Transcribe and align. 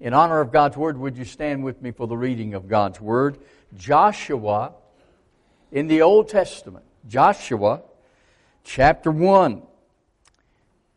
In 0.00 0.14
honor 0.14 0.40
of 0.40 0.52
God's 0.52 0.76
Word, 0.76 0.96
would 0.96 1.16
you 1.16 1.24
stand 1.24 1.64
with 1.64 1.82
me 1.82 1.90
for 1.90 2.06
the 2.06 2.16
reading 2.16 2.54
of 2.54 2.68
God's 2.68 3.00
Word? 3.00 3.38
Joshua 3.76 4.72
in 5.72 5.88
the 5.88 6.02
Old 6.02 6.28
Testament. 6.28 6.84
Joshua 7.08 7.82
chapter 8.62 9.10
1. 9.10 9.62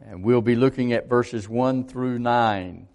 And 0.02 0.24
we'll 0.24 0.42
be 0.42 0.56
looking 0.56 0.94
at 0.94 1.10
verses 1.10 1.50
1 1.50 1.88
through 1.88 2.20
9. 2.20 2.88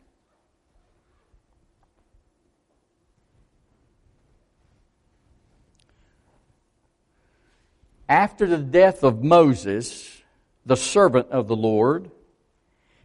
After 8.08 8.46
the 8.46 8.58
death 8.58 9.02
of 9.02 9.24
Moses, 9.24 10.22
the 10.64 10.76
servant 10.76 11.30
of 11.30 11.48
the 11.48 11.56
Lord, 11.56 12.12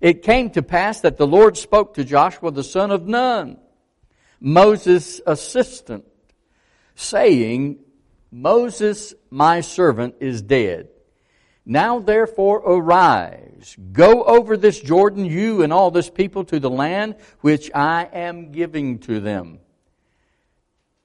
it 0.02 0.24
came 0.24 0.50
to 0.50 0.64
pass 0.64 1.02
that 1.02 1.18
the 1.18 1.28
Lord 1.28 1.56
spoke 1.56 1.94
to 1.94 2.04
Joshua 2.04 2.52
the 2.52 2.64
son 2.64 2.90
of 2.90 3.08
Nun, 3.08 3.58
Moses' 4.40 5.22
assistant, 5.28 6.06
saying, 6.96 7.78
Moses, 8.32 9.14
my 9.30 9.62
servant, 9.62 10.16
is 10.20 10.42
dead. 10.42 10.90
Now 11.64 12.00
therefore 12.00 12.58
arise, 12.58 13.78
go 13.92 14.24
over 14.24 14.58
this 14.58 14.80
Jordan, 14.80 15.26
you 15.26 15.62
and 15.62 15.72
all 15.72 15.92
this 15.92 16.10
people, 16.10 16.44
to 16.46 16.60
the 16.60 16.70
land 16.70 17.16
which 17.42 17.70
I 17.76 18.10
am 18.12 18.52
giving 18.52 18.98
to 19.00 19.20
them, 19.20 19.60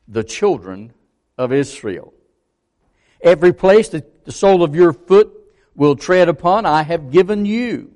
the 0.09 0.25
children 0.25 0.95
of 1.37 1.53
Israel. 1.53 2.15
Every 3.21 3.53
place 3.53 3.91
that 3.91 4.25
the 4.25 4.33
sole 4.33 4.63
of 4.63 4.75
your 4.75 4.95
foot 4.95 5.31
will 5.75 5.97
tread 5.97 6.31
upon, 6.31 6.65
I 6.65 6.83
have 6.83 7.11
given 7.11 7.45
you 7.45 7.96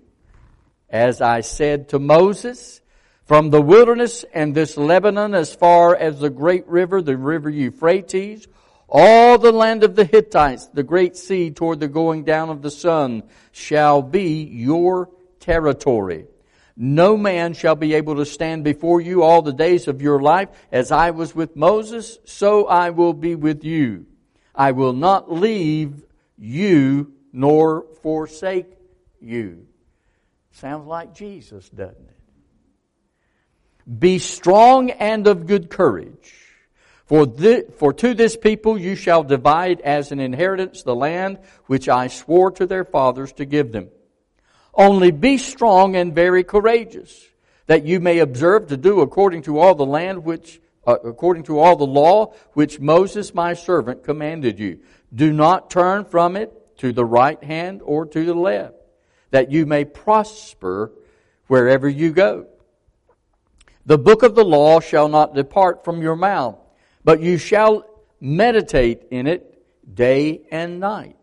as 0.90 1.20
I 1.20 1.40
said 1.40 1.88
to 1.90 1.98
Moses, 1.98 2.80
from 3.24 3.50
the 3.50 3.62
wilderness 3.62 4.24
and 4.34 4.54
this 4.54 4.76
Lebanon 4.76 5.34
as 5.34 5.54
far 5.54 5.94
as 5.94 6.18
the 6.18 6.30
great 6.30 6.66
river, 6.66 7.00
the 7.00 7.16
river 7.16 7.48
Euphrates, 7.48 8.48
all 8.88 9.38
the 9.38 9.52
land 9.52 9.84
of 9.84 9.95
the 9.95 10.04
Hittites, 10.04 10.66
the 10.66 10.82
great 10.82 11.16
sea 11.16 11.52
toward 11.52 11.78
the 11.78 11.87
going 11.87 12.24
down 12.24 12.50
of 12.50 12.60
the 12.60 12.73
sun 12.73 13.23
shall 13.52 14.02
be 14.02 14.42
your 14.42 15.10
territory. 15.38 16.26
No 16.76 17.16
man 17.16 17.54
shall 17.54 17.76
be 17.76 17.95
able 17.95 18.16
to 18.16 18.24
stand 18.24 18.65
before 18.65 19.00
you 19.00 19.22
all 19.22 19.43
the 19.43 19.52
days 19.52 19.87
of 19.87 20.02
your 20.02 20.20
life. 20.20 20.48
As 20.72 20.90
I 20.90 21.10
was 21.10 21.34
with 21.34 21.54
Moses, 21.54 22.18
so 22.24 22.66
I 22.66 22.90
will 22.90 23.12
be 23.12 23.37
with 23.37 23.62
you. 23.62 24.06
I 24.54 24.72
will 24.72 24.95
not 24.95 25.30
leave 25.30 26.04
you 26.37 27.12
nor 27.32 27.84
forsake 28.02 28.76
you. 29.20 29.68
Sounds 30.52 30.87
like 30.87 31.15
Jesus, 31.15 31.68
doesn't 31.68 31.96
it? 31.96 32.16
Be 33.98 34.18
strong 34.18 34.90
and 34.90 35.26
of 35.26 35.46
good 35.46 35.70
courage. 35.70 36.34
For, 37.06 37.26
for 37.76 37.93
to 37.95 38.15
this 38.15 38.37
people 38.37 38.78
you 38.78 38.95
shall 38.95 39.24
divide 39.24 39.80
as 39.80 40.12
an 40.12 40.21
inheritance 40.21 40.82
the 40.82 40.95
land 40.95 41.38
which 41.66 41.88
I 41.88 42.06
swore 42.06 42.52
to 42.52 42.66
their 42.66 42.84
fathers 42.84 43.32
to 43.34 43.45
give 43.45 43.73
them. 43.73 43.88
Only 44.73 45.10
be 45.10 45.38
strong 45.38 45.96
and 45.96 46.15
very 46.15 46.45
courageous, 46.45 47.26
that 47.66 47.84
you 47.84 47.98
may 47.98 48.18
observe 48.18 48.68
to 48.68 48.76
do 48.76 49.01
according 49.01 49.43
to 49.43 49.59
all 49.59 49.74
the 49.74 49.87
land 49.87 50.24
which, 50.24 50.60
uh, 50.87 50.98
according 51.04 51.45
to 51.45 51.59
all 51.59 51.74
the 51.74 51.84
law 51.84 52.32
which 52.52 52.78
Moses 52.78 53.34
my 53.34 53.54
servant 53.54 54.04
commanded 54.04 54.60
you. 54.60 54.78
Do 55.12 55.32
not 55.32 55.71
turn 55.71 56.04
from 56.04 56.37
it 56.37 56.78
to 56.78 56.93
the 56.93 57.04
right 57.04 57.43
hand 57.43 57.80
or 57.84 58.06
to 58.06 58.24
the 58.24 58.34
left 58.34 58.79
that 59.30 59.50
you 59.50 59.66
may 59.66 59.84
prosper 59.84 60.92
wherever 61.46 61.88
you 61.88 62.12
go. 62.12 62.46
The 63.87 63.98
book 63.98 64.22
of 64.22 64.34
the 64.34 64.44
law 64.44 64.81
shall 64.81 65.09
not 65.09 65.34
depart 65.34 65.84
from 65.84 66.03
your 66.03 66.16
mouth, 66.16 66.59
but 67.03 67.20
you 67.20 67.38
shall 67.38 67.84
meditate 68.20 69.04
in 69.10 69.26
it 69.26 69.47
day 69.92 70.42
and 70.50 70.78
night, 70.78 71.16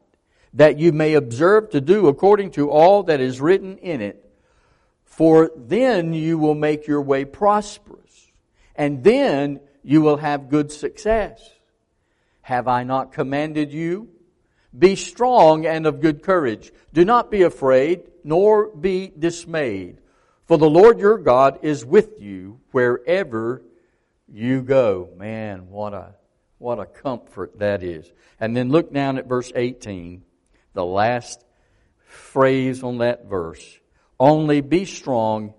that 0.54 0.78
you 0.80 0.92
may 0.92 1.14
observe 1.14 1.70
to 1.70 1.82
do 1.82 2.08
according 2.08 2.52
to 2.52 2.70
all 2.70 3.04
that 3.04 3.22
is 3.22 3.40
written 3.40 3.78
in 3.78 4.02
it. 4.02 4.24
For 5.06 5.52
then 5.56 6.14
you 6.14 6.38
will 6.38 6.56
make 6.56 6.88
your 6.88 7.02
way 7.02 7.26
prosperous, 7.26 8.32
and 8.76 9.04
then 9.04 9.60
you 9.84 10.02
will 10.02 10.18
have 10.18 10.50
good 10.50 10.72
success. 10.72 11.52
Have 12.42 12.68
I 12.68 12.84
not 12.84 13.14
commanded 13.14 13.72
you? 13.72 14.10
Be 14.78 14.96
strong 14.96 15.66
and 15.66 15.86
of 15.86 16.02
good 16.02 16.22
courage. 16.22 16.72
Do 16.94 17.06
not 17.06 17.32
be 17.32 17.42
afraid, 17.44 18.04
nor 18.24 18.68
be 18.68 19.12
dismayed. 19.18 19.98
For 20.46 20.58
the 20.58 20.70
Lord 20.70 21.00
your 21.00 21.18
God 21.18 21.60
is 21.64 21.84
with 21.84 22.22
you 22.22 22.60
wherever 22.72 23.64
you 24.32 24.62
go. 24.62 25.10
Man, 25.18 25.70
what 25.70 25.94
a, 25.94 26.16
what 26.58 26.80
a 26.80 26.86
comfort 26.86 27.60
that 27.60 27.84
is. 27.84 28.12
And 28.40 28.56
then 28.56 28.70
look 28.70 28.94
down 28.94 29.18
at 29.18 29.28
verse 29.28 29.52
18, 29.56 30.24
the 30.74 30.86
last 30.86 31.44
phrase 32.06 32.84
on 32.84 33.00
that 33.00 33.26
verse. 33.26 33.80
Only 34.20 34.62
be 34.62 34.86
strong 34.86 35.54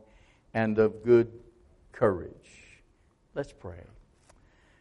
and 0.55 0.79
of 0.79 1.05
good 1.05 1.31
courage. 1.93 2.33
Let's 3.35 3.53
pray. 3.53 3.85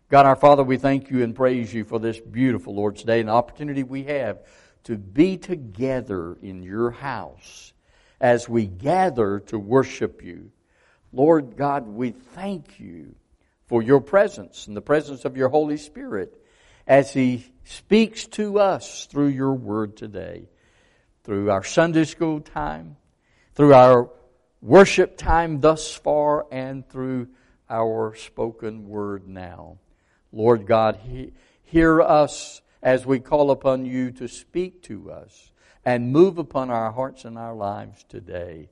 God 0.09 0.25
our 0.25 0.37
Father, 0.37 0.63
we 0.63 0.77
thank 0.77 1.09
you 1.09 1.21
and 1.21 1.35
praise 1.35 1.73
you 1.73 1.83
for 1.83 1.99
this 1.99 2.17
beautiful 2.17 2.73
Lord's 2.73 3.03
Day 3.03 3.19
and 3.19 3.27
the 3.27 3.33
opportunity 3.33 3.83
we 3.83 4.03
have 4.03 4.39
to 4.85 4.97
be 4.97 5.35
together 5.35 6.37
in 6.41 6.63
your 6.63 6.91
house 6.91 7.73
as 8.21 8.47
we 8.47 8.67
gather 8.67 9.41
to 9.41 9.59
worship 9.59 10.23
you. 10.23 10.49
Lord 11.11 11.57
God, 11.57 11.87
we 11.87 12.11
thank 12.11 12.79
you 12.79 13.15
for 13.65 13.83
your 13.83 13.99
presence 13.99 14.67
and 14.67 14.77
the 14.77 14.81
presence 14.81 15.25
of 15.25 15.35
your 15.35 15.49
Holy 15.49 15.75
Spirit 15.75 16.41
as 16.87 17.11
He 17.11 17.45
speaks 17.65 18.27
to 18.27 18.59
us 18.59 19.07
through 19.07 19.27
your 19.27 19.55
word 19.55 19.97
today, 19.97 20.47
through 21.25 21.51
our 21.51 21.65
Sunday 21.65 22.05
school 22.05 22.39
time, 22.39 22.95
through 23.55 23.73
our 23.73 24.09
worship 24.61 25.17
time 25.17 25.59
thus 25.59 25.93
far, 25.93 26.45
and 26.49 26.87
through 26.87 27.27
our 27.69 28.15
spoken 28.15 28.87
word 28.87 29.27
now. 29.27 29.79
Lord 30.31 30.65
God, 30.65 30.99
he, 31.07 31.31
hear 31.63 32.01
us 32.01 32.61
as 32.81 33.05
we 33.05 33.19
call 33.19 33.51
upon 33.51 33.85
you 33.85 34.11
to 34.11 34.27
speak 34.27 34.81
to 34.83 35.11
us 35.11 35.51
and 35.85 36.11
move 36.11 36.37
upon 36.37 36.69
our 36.69 36.91
hearts 36.91 37.25
and 37.25 37.37
our 37.37 37.55
lives 37.55 38.03
today 38.07 38.69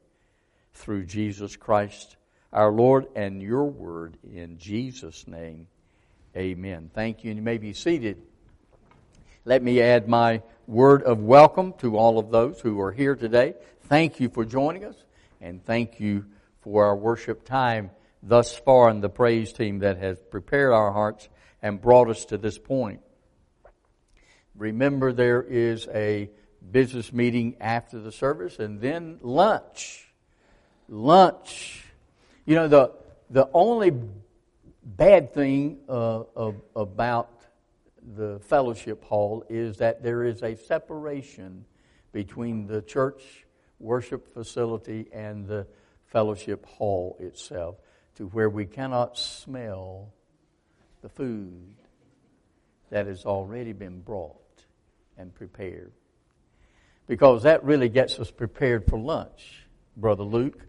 through 0.74 1.06
Jesus 1.06 1.56
Christ, 1.56 2.18
our 2.52 2.72
Lord, 2.72 3.08
and 3.16 3.42
your 3.42 3.66
word 3.66 4.18
in 4.24 4.58
Jesus' 4.58 5.28
name. 5.28 5.68
Amen. 6.36 6.90
Thank 6.94 7.24
you. 7.24 7.32
And 7.32 7.38
you 7.38 7.44
may 7.44 7.58
be 7.58 7.74
seated. 7.74 8.22
Let 9.46 9.64
me 9.64 9.82
add 9.82 10.10
my 10.10 10.42
word 10.68 11.04
of 11.04 11.20
welcome 11.20 11.74
to 11.80 11.98
all 11.98 12.20
of 12.20 12.32
those 12.32 12.60
who 12.60 12.80
are 12.82 12.92
here 12.92 13.16
today. 13.16 13.54
Thank 13.84 14.20
you 14.20 14.30
for 14.30 14.44
joining 14.44 14.84
us, 14.84 14.96
and 15.40 15.64
thank 15.64 16.00
you 16.00 16.26
for 16.62 16.86
our 16.86 16.96
worship 16.96 17.46
time 17.46 17.92
thus 18.24 18.58
far 18.58 18.90
and 18.90 19.04
the 19.04 19.10
praise 19.10 19.54
team 19.54 19.80
that 19.80 19.98
has 19.98 20.20
prepared 20.32 20.74
our 20.74 20.92
hearts 20.92 21.30
and 21.62 21.82
brought 21.82 22.10
us 22.10 22.26
to 22.26 22.38
this 22.38 22.58
point. 22.58 23.02
Remember, 24.56 25.12
there 25.12 25.44
is 25.44 25.88
a 25.94 26.30
business 26.72 27.12
meeting 27.12 27.56
after 27.60 28.00
the 28.00 28.12
service 28.12 28.60
and 28.60 28.80
then 28.80 29.20
lunch. 29.22 30.08
Lunch. 30.88 31.84
You 32.46 32.56
know, 32.56 32.68
the, 32.68 32.92
the 33.30 33.50
only 33.54 33.92
bad 34.84 35.34
thing 35.34 35.80
uh, 35.90 36.24
of, 36.36 36.56
about 36.76 37.32
the 38.16 38.40
fellowship 38.40 39.04
hall 39.04 39.44
is 39.50 39.78
that 39.78 40.04
there 40.04 40.24
is 40.24 40.44
a 40.44 40.56
separation 40.56 41.66
between 42.12 42.68
the 42.68 42.82
church 42.82 43.46
worship 43.80 44.32
facility 44.34 45.08
and 45.12 45.48
the 45.48 45.68
fellowship 46.06 46.66
hall 46.66 47.18
itself 47.20 47.76
to 48.16 48.28
where 48.28 48.50
we 48.50 48.66
cannot 48.66 49.18
smell 49.18 50.14
the 51.06 51.10
food 51.10 51.76
that 52.90 53.06
has 53.06 53.26
already 53.26 53.74
been 53.74 54.02
brought 54.02 54.64
and 55.20 55.36
prepared. 55.36 55.92
Because 57.06 57.44
that 57.44 57.64
really 57.64 57.90
gets 57.90 58.18
us 58.18 58.32
prepared 58.32 58.88
for 58.88 58.98
lunch, 58.98 59.68
Brother 59.96 60.24
Luke. 60.24 60.66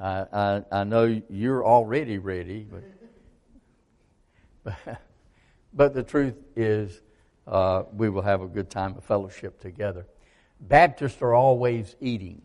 I, 0.00 0.24
I, 0.32 0.62
I 0.72 0.84
know 0.84 1.20
you're 1.28 1.62
already 1.62 2.16
ready, 2.16 2.66
but, 4.64 4.82
but, 5.74 5.92
the 5.92 6.02
truth 6.02 6.36
is 6.56 7.02
uh, 7.46 7.82
we 7.92 8.08
will 8.08 8.22
have 8.22 8.40
a 8.40 8.48
good 8.48 8.70
time 8.70 8.96
of 8.96 9.04
fellowship 9.04 9.60
together. 9.60 10.06
Baptists 10.58 11.20
are 11.20 11.34
always 11.34 11.96
eating, 12.00 12.40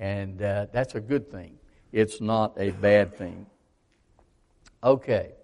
and 0.00 0.42
uh, 0.42 0.66
that's 0.72 0.96
a 0.96 1.00
good 1.00 1.30
thing. 1.30 1.60
It's 1.92 2.20
not 2.20 2.54
a 2.56 2.72
bad 2.72 3.16
thing. 3.16 3.46
Okay. 4.82 5.34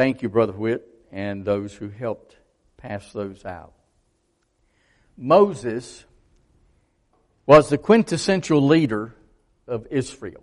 Thank 0.00 0.22
you, 0.22 0.30
Brother 0.30 0.54
Whit, 0.54 0.88
and 1.12 1.44
those 1.44 1.74
who 1.74 1.90
helped 1.90 2.34
pass 2.78 3.12
those 3.12 3.44
out. 3.44 3.74
Moses 5.14 6.06
was 7.44 7.68
the 7.68 7.76
quintessential 7.76 8.66
leader 8.66 9.14
of 9.68 9.86
Israel. 9.90 10.42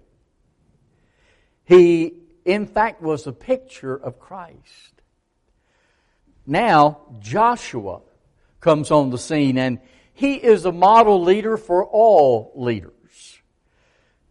He, 1.65 2.13
in 2.45 2.67
fact, 2.67 3.01
was 3.01 3.25
a 3.25 3.31
picture 3.31 3.95
of 3.95 4.19
Christ. 4.19 5.01
Now, 6.45 6.99
Joshua 7.19 8.01
comes 8.59 8.91
on 8.91 9.09
the 9.09 9.17
scene 9.17 9.57
and 9.57 9.79
he 10.13 10.35
is 10.35 10.65
a 10.65 10.71
model 10.71 11.23
leader 11.23 11.57
for 11.57 11.83
all 11.83 12.51
leaders. 12.53 13.39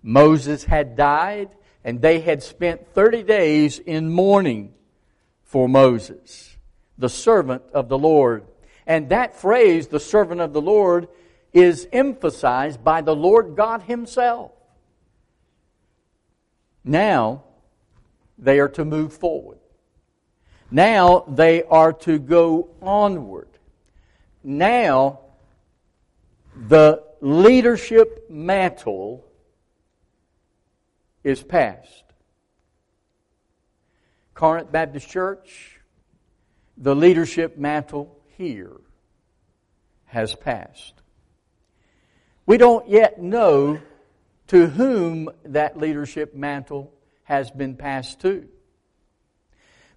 Moses 0.04 0.62
had 0.62 0.94
died 0.94 1.48
and 1.82 2.00
they 2.00 2.20
had 2.20 2.44
spent 2.44 2.94
30 2.94 3.24
days 3.24 3.80
in 3.80 4.08
mourning 4.08 4.74
for 5.56 5.70
Moses, 5.70 6.54
the 6.98 7.08
servant 7.08 7.62
of 7.72 7.88
the 7.88 7.96
Lord. 7.96 8.44
And 8.86 9.08
that 9.08 9.36
phrase, 9.36 9.86
the 9.86 9.98
servant 9.98 10.42
of 10.42 10.52
the 10.52 10.60
Lord, 10.60 11.08
is 11.54 11.88
emphasized 11.94 12.84
by 12.84 13.00
the 13.00 13.16
Lord 13.16 13.56
God 13.56 13.80
Himself. 13.80 14.52
Now, 16.84 17.44
they 18.36 18.60
are 18.60 18.68
to 18.68 18.84
move 18.84 19.14
forward. 19.14 19.56
Now, 20.70 21.24
they 21.26 21.62
are 21.62 21.94
to 22.00 22.18
go 22.18 22.68
onward. 22.82 23.48
Now, 24.44 25.20
the 26.54 27.02
leadership 27.22 28.28
mantle 28.28 29.24
is 31.24 31.42
past. 31.42 32.05
Corinth 34.36 34.70
Baptist 34.70 35.08
Church, 35.08 35.80
the 36.76 36.94
leadership 36.94 37.56
mantle 37.56 38.14
here 38.36 38.76
has 40.04 40.34
passed. 40.34 40.92
We 42.44 42.58
don't 42.58 42.86
yet 42.86 43.20
know 43.20 43.80
to 44.48 44.66
whom 44.66 45.30
that 45.46 45.78
leadership 45.78 46.34
mantle 46.34 46.92
has 47.24 47.50
been 47.50 47.76
passed 47.76 48.20
to. 48.20 48.46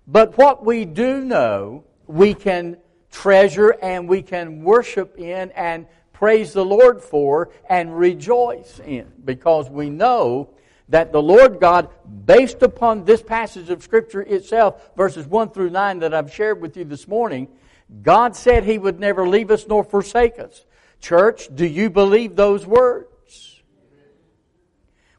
But 0.08 0.38
what 0.38 0.66
we 0.66 0.86
do 0.86 1.20
know, 1.20 1.84
we 2.08 2.34
can 2.34 2.78
treasure 3.12 3.72
and 3.82 4.08
we 4.08 4.22
can 4.22 4.64
worship 4.64 5.20
in 5.20 5.52
and 5.52 5.86
praise 6.14 6.54
the 6.54 6.64
Lord 6.64 7.04
for 7.04 7.50
and 7.70 7.96
rejoice 7.96 8.80
in 8.80 9.12
because 9.26 9.70
we 9.70 9.90
know 9.90 10.52
that 10.90 11.12
the 11.12 11.22
Lord 11.22 11.60
God, 11.60 11.90
based 12.26 12.62
upon 12.62 13.06
this 13.06 13.22
passage 13.22 13.70
of 13.70 13.84
Scripture 13.84 14.22
itself, 14.22 14.92
verses 14.96 15.26
1 15.26 15.52
through 15.52 15.70
9 15.70 16.00
that 16.00 16.14
I've 16.14 16.34
shared 16.34 16.62
with 16.62 16.76
you 16.76 16.84
this 16.84 17.08
morning, 17.08 17.48
God 18.02 18.36
said 18.36 18.64
He 18.64 18.78
would 18.78 19.00
never 19.00 19.28
leave 19.28 19.52
us 19.52 19.68
nor 19.68 19.84
forsake 19.84 20.40
us. 20.40 20.66
Church, 21.00 21.48
do 21.54 21.66
you 21.66 21.90
believe 21.90 22.36
those 22.36 22.66
words? 22.66 23.62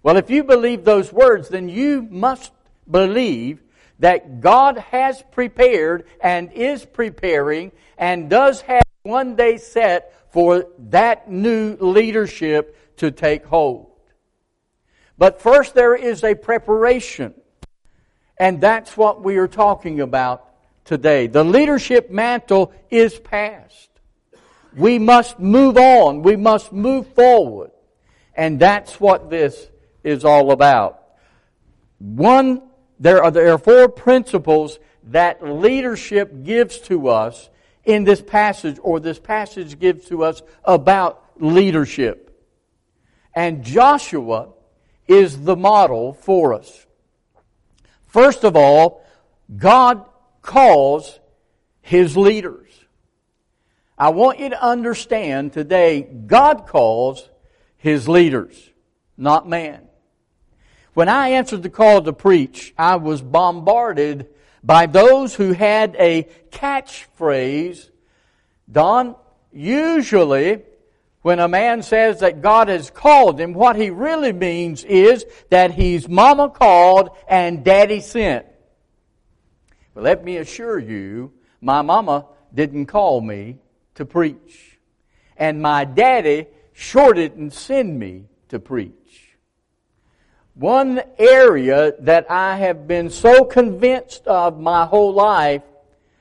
Well, 0.02 0.16
if 0.16 0.30
you 0.30 0.44
believe 0.44 0.84
those 0.84 1.12
words, 1.12 1.48
then 1.48 1.68
you 1.68 2.02
must 2.02 2.52
believe 2.90 3.62
that 3.98 4.40
God 4.40 4.78
has 4.78 5.22
prepared 5.30 6.06
and 6.20 6.50
is 6.52 6.84
preparing 6.84 7.70
and 7.98 8.30
does 8.30 8.62
have 8.62 8.82
one 9.02 9.36
day 9.36 9.58
set 9.58 10.14
for 10.32 10.66
that 10.90 11.30
new 11.30 11.76
leadership 11.76 12.96
to 12.96 13.10
take 13.10 13.44
hold. 13.44 13.89
But 15.20 15.42
first 15.42 15.74
there 15.74 15.94
is 15.94 16.24
a 16.24 16.34
preparation. 16.34 17.34
And 18.38 18.58
that's 18.58 18.96
what 18.96 19.22
we 19.22 19.36
are 19.36 19.48
talking 19.48 20.00
about 20.00 20.48
today. 20.86 21.26
The 21.26 21.44
leadership 21.44 22.10
mantle 22.10 22.72
is 22.88 23.18
past. 23.18 23.90
We 24.74 24.98
must 24.98 25.38
move 25.38 25.76
on. 25.76 26.22
We 26.22 26.36
must 26.36 26.72
move 26.72 27.06
forward. 27.08 27.70
And 28.34 28.58
that's 28.58 28.98
what 28.98 29.28
this 29.28 29.68
is 30.02 30.24
all 30.24 30.52
about. 30.52 31.02
One, 31.98 32.62
there 32.98 33.22
are, 33.22 33.30
there 33.30 33.52
are 33.52 33.58
four 33.58 33.90
principles 33.90 34.78
that 35.08 35.46
leadership 35.46 36.44
gives 36.44 36.78
to 36.88 37.08
us 37.08 37.50
in 37.84 38.04
this 38.04 38.22
passage, 38.22 38.78
or 38.80 39.00
this 39.00 39.18
passage 39.18 39.78
gives 39.78 40.06
to 40.06 40.24
us 40.24 40.40
about 40.64 41.22
leadership. 41.36 42.42
And 43.34 43.62
Joshua 43.62 44.54
is 45.10 45.42
the 45.42 45.56
model 45.56 46.12
for 46.12 46.54
us. 46.54 46.86
First 48.06 48.44
of 48.44 48.56
all, 48.56 49.04
God 49.56 50.04
calls 50.40 51.18
his 51.82 52.16
leaders. 52.16 52.70
I 54.00 54.08
want 54.08 54.38
you 54.38 54.48
to 54.48 54.64
understand 54.64 55.52
today, 55.52 56.00
God 56.02 56.66
calls 56.66 57.28
His 57.76 58.08
leaders, 58.08 58.70
not 59.18 59.46
man. 59.46 59.88
When 60.94 61.10
I 61.10 61.30
answered 61.30 61.62
the 61.62 61.68
call 61.68 62.00
to 62.00 62.14
preach, 62.14 62.72
I 62.78 62.96
was 62.96 63.20
bombarded 63.20 64.28
by 64.64 64.86
those 64.86 65.34
who 65.34 65.52
had 65.52 65.96
a 65.98 66.28
catchphrase. 66.50 67.90
Don, 68.72 69.16
usually 69.52 70.62
when 71.22 71.38
a 71.38 71.48
man 71.48 71.82
says 71.82 72.20
that 72.20 72.40
God 72.40 72.68
has 72.68 72.90
called 72.90 73.38
him, 73.38 73.52
what 73.52 73.76
he 73.76 73.90
really 73.90 74.32
means 74.32 74.84
is 74.84 75.26
that 75.50 75.72
he's 75.72 76.08
mama 76.08 76.48
called 76.48 77.10
and 77.28 77.62
daddy 77.64 78.00
sent. 78.00 78.46
But 79.94 80.04
let 80.04 80.24
me 80.24 80.38
assure 80.38 80.78
you, 80.78 81.32
my 81.60 81.82
mama 81.82 82.26
didn't 82.54 82.86
call 82.86 83.20
me 83.20 83.58
to 83.96 84.06
preach. 84.06 84.78
And 85.36 85.60
my 85.60 85.84
daddy 85.84 86.46
sure 86.72 87.12
didn't 87.12 87.52
send 87.52 87.98
me 87.98 88.24
to 88.48 88.58
preach. 88.58 88.94
One 90.54 91.02
area 91.18 91.94
that 92.00 92.30
I 92.30 92.56
have 92.56 92.86
been 92.86 93.10
so 93.10 93.44
convinced 93.44 94.26
of 94.26 94.58
my 94.58 94.86
whole 94.86 95.12
life, 95.12 95.62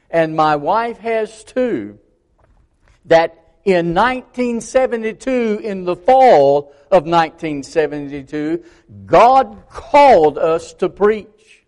and 0.10 0.36
my 0.36 0.56
wife 0.56 0.98
has 1.00 1.44
too, 1.44 2.00
that 3.06 3.39
in 3.74 3.94
1972, 3.94 5.62
in 5.64 5.84
the 5.84 5.96
fall 5.96 6.74
of 6.92 7.06
1972, 7.06 8.64
God 9.06 9.64
called 9.70 10.38
us 10.38 10.74
to 10.76 10.90
preach. 10.90 11.66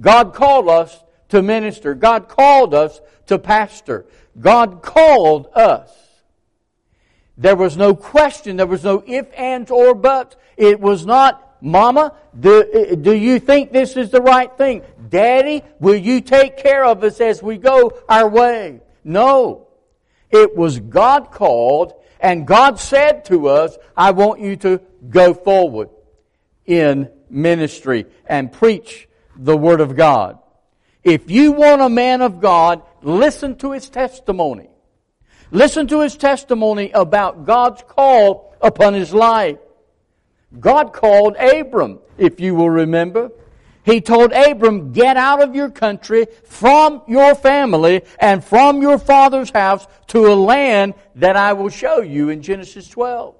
God 0.00 0.34
called 0.34 0.68
us 0.68 1.02
to 1.28 1.42
minister. 1.42 1.94
God 1.94 2.28
called 2.28 2.74
us 2.74 3.00
to 3.26 3.38
pastor. 3.38 4.06
God 4.40 4.82
called 4.82 5.48
us. 5.54 5.90
There 7.36 7.56
was 7.56 7.76
no 7.76 7.94
question. 7.94 8.56
There 8.56 8.66
was 8.66 8.84
no 8.84 9.02
if, 9.06 9.26
ands, 9.36 9.70
or 9.70 9.94
buts. 9.94 10.36
It 10.56 10.80
was 10.80 11.06
not, 11.06 11.62
Mama, 11.62 12.14
do, 12.38 12.96
do 12.96 13.12
you 13.12 13.38
think 13.38 13.72
this 13.72 13.96
is 13.96 14.10
the 14.10 14.20
right 14.20 14.54
thing? 14.58 14.82
Daddy, 15.08 15.62
will 15.78 15.96
you 15.96 16.20
take 16.20 16.56
care 16.56 16.84
of 16.84 17.04
us 17.04 17.20
as 17.20 17.42
we 17.42 17.56
go 17.56 17.96
our 18.08 18.28
way? 18.28 18.80
No. 19.04 19.67
It 20.30 20.56
was 20.56 20.78
God 20.78 21.30
called, 21.30 21.94
and 22.20 22.46
God 22.46 22.78
said 22.78 23.24
to 23.26 23.48
us, 23.48 23.76
I 23.96 24.10
want 24.10 24.40
you 24.40 24.56
to 24.56 24.80
go 25.08 25.34
forward 25.34 25.88
in 26.66 27.10
ministry 27.30 28.06
and 28.26 28.52
preach 28.52 29.08
the 29.36 29.56
Word 29.56 29.80
of 29.80 29.96
God. 29.96 30.38
If 31.02 31.30
you 31.30 31.52
want 31.52 31.80
a 31.80 31.88
man 31.88 32.20
of 32.22 32.40
God, 32.40 32.82
listen 33.02 33.56
to 33.58 33.72
his 33.72 33.88
testimony. 33.88 34.68
Listen 35.50 35.86
to 35.86 36.00
his 36.00 36.16
testimony 36.16 36.90
about 36.90 37.46
God's 37.46 37.82
call 37.88 38.54
upon 38.60 38.94
his 38.94 39.14
life. 39.14 39.58
God 40.58 40.92
called 40.92 41.36
Abram, 41.36 42.00
if 42.18 42.40
you 42.40 42.54
will 42.54 42.70
remember. 42.70 43.30
He 43.88 44.02
told 44.02 44.32
Abram, 44.34 44.92
get 44.92 45.16
out 45.16 45.42
of 45.42 45.54
your 45.54 45.70
country, 45.70 46.26
from 46.44 47.00
your 47.08 47.34
family, 47.34 48.02
and 48.20 48.44
from 48.44 48.82
your 48.82 48.98
father's 48.98 49.48
house 49.48 49.86
to 50.08 50.30
a 50.30 50.34
land 50.34 50.92
that 51.14 51.36
I 51.36 51.54
will 51.54 51.70
show 51.70 52.02
you 52.02 52.28
in 52.28 52.42
Genesis 52.42 52.86
12. 52.86 53.34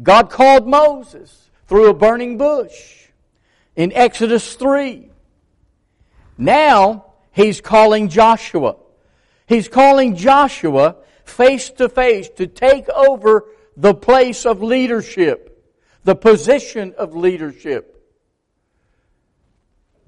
God 0.00 0.30
called 0.30 0.68
Moses 0.68 1.50
through 1.66 1.90
a 1.90 1.94
burning 1.94 2.38
bush 2.38 3.08
in 3.74 3.92
Exodus 3.92 4.54
3. 4.54 5.10
Now, 6.36 7.06
he's 7.32 7.60
calling 7.60 8.10
Joshua. 8.10 8.76
He's 9.48 9.66
calling 9.66 10.14
Joshua 10.14 10.94
face 11.24 11.70
to 11.70 11.88
face 11.88 12.28
to 12.36 12.46
take 12.46 12.88
over 12.90 13.46
the 13.76 13.94
place 13.94 14.46
of 14.46 14.62
leadership, 14.62 15.60
the 16.04 16.14
position 16.14 16.94
of 16.96 17.16
leadership 17.16 17.96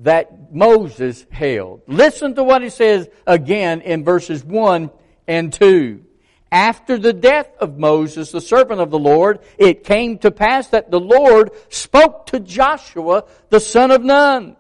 that 0.01 0.53
Moses 0.53 1.27
held. 1.31 1.83
Listen 1.87 2.35
to 2.35 2.45
what 2.45 2.63
he 2.63 2.71
says 2.71 3.09
again 3.27 3.81
in 3.83 4.05
verses 4.05 4.45
1 4.45 4.91
and 5.27 5.53
2. 5.53 6.05
After 6.53 6.99
the 6.99 7.13
death 7.13 7.49
of 7.61 7.79
Moses, 7.79 8.33
the 8.33 8.41
servant 8.41 8.81
of 8.81 8.91
the 8.91 8.99
Lord, 8.99 9.39
it 9.57 9.85
came 9.85 10.19
to 10.19 10.31
pass 10.31 10.69
that 10.69 10.91
the 10.91 10.99
Lord 10.99 11.51
spoke 11.69 12.27
to 12.27 12.41
Joshua, 12.41 13.25
the 13.51 13.61
son 13.61 13.91
of 13.91 14.03
Nun. 14.03 14.57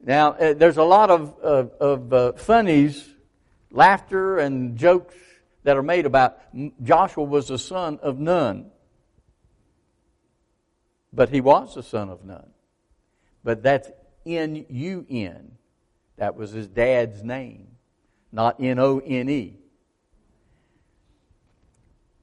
Now, 0.00 0.32
uh, 0.32 0.54
there's 0.54 0.76
a 0.76 0.84
lot 0.84 1.10
of, 1.10 1.38
of, 1.38 1.70
of 1.80 2.12
uh, 2.12 2.32
funnies, 2.32 3.08
laughter, 3.70 4.38
and 4.38 4.76
jokes 4.76 5.14
that 5.62 5.76
are 5.76 5.82
made 5.82 6.06
about 6.06 6.38
Joshua 6.82 7.24
was 7.24 7.48
the 7.48 7.58
son 7.58 7.98
of 8.02 8.18
Nun. 8.18 8.70
but 11.12 11.30
he 11.30 11.40
was 11.40 11.74
the 11.74 11.82
son 11.82 12.10
of 12.10 12.24
Nun. 12.24 12.46
But 13.42 13.62
that's 13.62 13.90
N 14.26 14.66
U 14.68 15.06
N. 15.08 15.52
That 16.16 16.36
was 16.36 16.50
his 16.50 16.68
dad's 16.68 17.22
name, 17.22 17.68
not 18.32 18.60
N 18.60 18.78
O 18.78 18.98
N 18.98 19.28
E. 19.28 19.58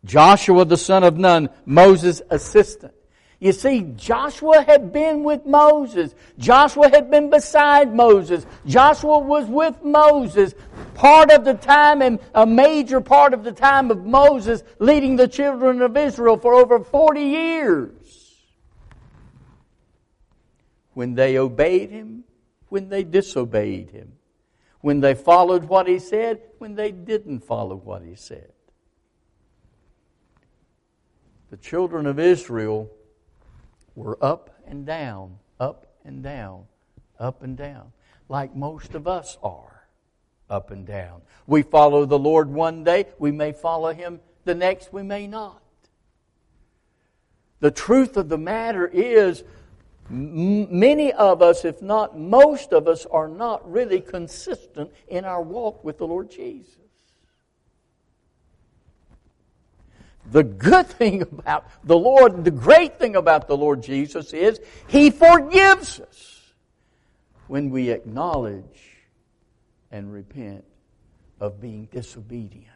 Joshua 0.06 0.66
the 0.66 0.78
son 0.78 1.04
of 1.04 1.18
Nun, 1.18 1.50
Moses' 1.66 2.22
assistant. 2.30 2.94
You 3.40 3.52
see, 3.52 3.82
Joshua 3.98 4.64
had 4.64 4.94
been 4.94 5.24
with 5.24 5.46
Moses. 5.46 6.16
Joshua 6.38 6.90
had 6.90 7.12
been 7.12 7.30
beside 7.30 7.94
Moses. 7.94 8.46
Joshua 8.66 9.20
was 9.20 9.48
with 9.48 9.84
Moses 9.84 10.56
part 10.94 11.30
of 11.30 11.44
the 11.44 11.56
time 11.56 12.02
and 12.02 12.20
a 12.34 12.46
major 12.46 13.02
part 13.02 13.34
of 13.34 13.44
the 13.44 13.52
time 13.52 13.92
of 13.92 14.06
Moses 14.06 14.64
leading 14.80 15.18
the 15.18 15.28
children 15.28 15.82
of 15.82 15.98
Israel 15.98 16.38
for 16.38 16.54
over 16.54 16.80
40 16.80 17.20
years. 17.20 17.92
When 20.94 21.16
they 21.16 21.38
obeyed 21.38 21.90
him, 21.90 22.24
when 22.70 22.90
they 22.90 23.04
disobeyed 23.04 23.92
him, 23.92 24.14
when 24.82 25.00
they 25.00 25.16
followed 25.16 25.66
what 25.66 25.88
he 25.88 26.00
said, 26.00 26.42
when 26.58 26.76
they 26.76 26.92
didn't 26.92 27.40
follow 27.40 27.76
what 27.76 28.02
he 28.04 28.16
said. 28.16 28.52
The 31.50 31.58
children 31.58 32.06
of 32.06 32.20
Israel 32.20 32.90
were 33.96 34.18
up 34.24 34.60
and 34.66 34.86
down, 34.86 35.38
up 35.60 35.88
and 36.04 36.24
down, 36.24 36.66
up 37.20 37.44
and 37.44 37.56
down, 37.56 37.92
like 38.28 38.56
most 38.56 38.96
of 38.96 39.08
us 39.08 39.38
are 39.44 39.88
up 40.50 40.72
and 40.72 40.86
down. 40.86 41.22
We 41.48 41.62
follow 41.62 42.06
the 42.06 42.20
Lord 42.20 42.50
one 42.50 42.84
day, 42.84 43.06
we 43.20 43.32
may 43.32 43.52
follow 43.52 43.94
Him 43.94 44.20
the 44.46 44.56
next, 44.56 44.92
we 44.92 45.04
may 45.04 45.28
not. 45.28 45.62
The 47.60 47.72
truth 47.72 48.18
of 48.18 48.30
the 48.30 48.38
matter 48.38 48.86
is, 48.86 49.44
many 50.10 51.14
of 51.14 51.42
us, 51.42 51.66
if 51.66 51.82
not 51.82 52.18
most 52.18 52.74
of 52.74 52.88
us, 52.88 53.06
are 53.06 53.28
not 53.28 53.70
really 53.70 54.02
consistent 54.02 54.92
in 55.08 55.26
our 55.26 55.42
walk 55.42 55.84
with 55.84 55.98
the 55.98 56.08
Lord 56.08 56.30
Jesus. 56.30 56.76
The 60.32 60.44
good 60.44 60.88
thing 61.00 61.22
about 61.22 61.68
the 61.84 61.98
Lord, 61.98 62.44
the 62.44 62.52
great 62.52 63.00
thing 63.00 63.16
about 63.16 63.48
the 63.48 63.58
Lord 63.58 63.82
Jesus 63.84 64.34
is 64.34 64.60
He 64.88 65.10
forgives 65.10 66.00
us 66.00 66.54
when 67.48 67.70
we 67.70 67.90
acknowledge 67.90 69.04
and 69.92 70.12
repent 70.12 70.66
of 71.40 71.62
being 71.62 71.88
disobedient. 71.92 72.68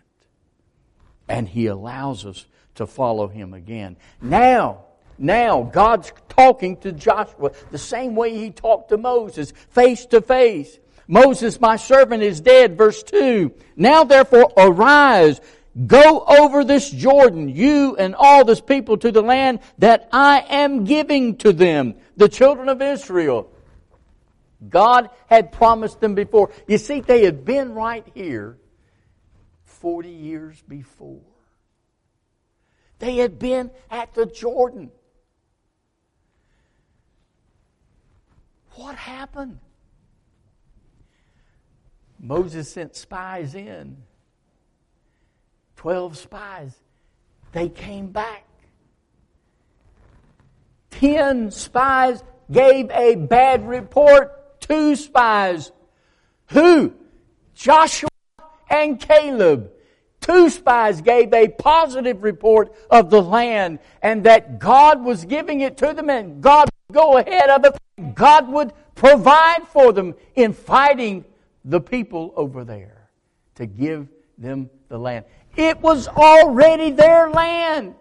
And 1.27 1.47
He 1.47 1.67
allows 1.67 2.25
us 2.25 2.45
to 2.75 2.85
follow 2.85 3.27
Him 3.27 3.53
again. 3.53 3.97
Now, 4.21 4.86
now, 5.17 5.63
God's 5.63 6.11
talking 6.29 6.77
to 6.77 6.91
Joshua 6.91 7.51
the 7.71 7.77
same 7.77 8.15
way 8.15 8.37
He 8.37 8.51
talked 8.51 8.89
to 8.89 8.97
Moses, 8.97 9.51
face 9.69 10.05
to 10.07 10.21
face. 10.21 10.79
Moses, 11.07 11.59
my 11.59 11.77
servant, 11.77 12.21
is 12.21 12.41
dead. 12.41 12.77
Verse 12.77 13.01
2. 13.03 13.51
Now 13.75 14.03
therefore 14.03 14.51
arise, 14.57 15.39
Go 15.85 16.23
over 16.25 16.63
this 16.63 16.89
Jordan, 16.89 17.49
you 17.49 17.95
and 17.97 18.15
all 18.15 18.43
this 18.43 18.61
people, 18.61 18.97
to 18.97 19.11
the 19.11 19.21
land 19.21 19.59
that 19.77 20.09
I 20.11 20.43
am 20.49 20.85
giving 20.85 21.37
to 21.37 21.53
them, 21.53 21.95
the 22.15 22.29
children 22.29 22.67
of 22.67 22.81
Israel. 22.81 23.51
God 24.67 25.11
had 25.27 25.51
promised 25.51 25.99
them 25.99 26.15
before. 26.15 26.51
You 26.67 26.79
see, 26.79 27.01
they 27.01 27.23
had 27.23 27.45
been 27.45 27.73
right 27.73 28.05
here 28.15 28.57
40 29.65 30.09
years 30.09 30.63
before. 30.67 31.21
They 32.97 33.17
had 33.17 33.37
been 33.37 33.69
at 33.91 34.15
the 34.15 34.25
Jordan. 34.25 34.89
What 38.77 38.95
happened? 38.95 39.57
Moses 42.19 42.71
sent 42.71 42.95
spies 42.95 43.55
in 43.55 43.97
12 45.77 46.15
spies. 46.15 46.75
They 47.53 47.69
came 47.69 48.11
back. 48.11 48.45
10 50.91 51.49
spies 51.49 52.23
gave 52.51 52.91
a 52.91 53.15
bad 53.15 53.67
report. 53.67 54.61
Two 54.61 54.95
spies. 54.95 55.71
Who? 56.51 56.93
Joshua 57.55 58.09
and 58.69 58.99
Caleb. 58.99 59.71
Two 60.21 60.51
spies 60.51 61.01
gave 61.01 61.33
a 61.33 61.47
positive 61.47 62.21
report 62.21 62.75
of 62.91 63.09
the 63.09 63.23
land 63.23 63.79
and 64.03 64.23
that 64.25 64.59
God 64.59 65.03
was 65.03 65.25
giving 65.25 65.61
it 65.61 65.77
to 65.77 65.95
them 65.95 66.11
and 66.11 66.43
God 66.43 66.69
go 66.91 67.17
ahead 67.17 67.49
of 67.49 67.65
it. 67.65 68.15
God 68.15 68.47
would 68.49 68.73
provide 68.95 69.67
for 69.67 69.91
them 69.91 70.15
in 70.35 70.53
fighting 70.53 71.25
the 71.65 71.81
people 71.81 72.33
over 72.35 72.63
there 72.63 73.09
to 73.55 73.65
give 73.65 74.07
them 74.37 74.69
the 74.89 74.97
land. 74.97 75.25
It 75.55 75.79
was 75.81 76.07
already 76.07 76.91
their 76.91 77.29
land. 77.29 77.95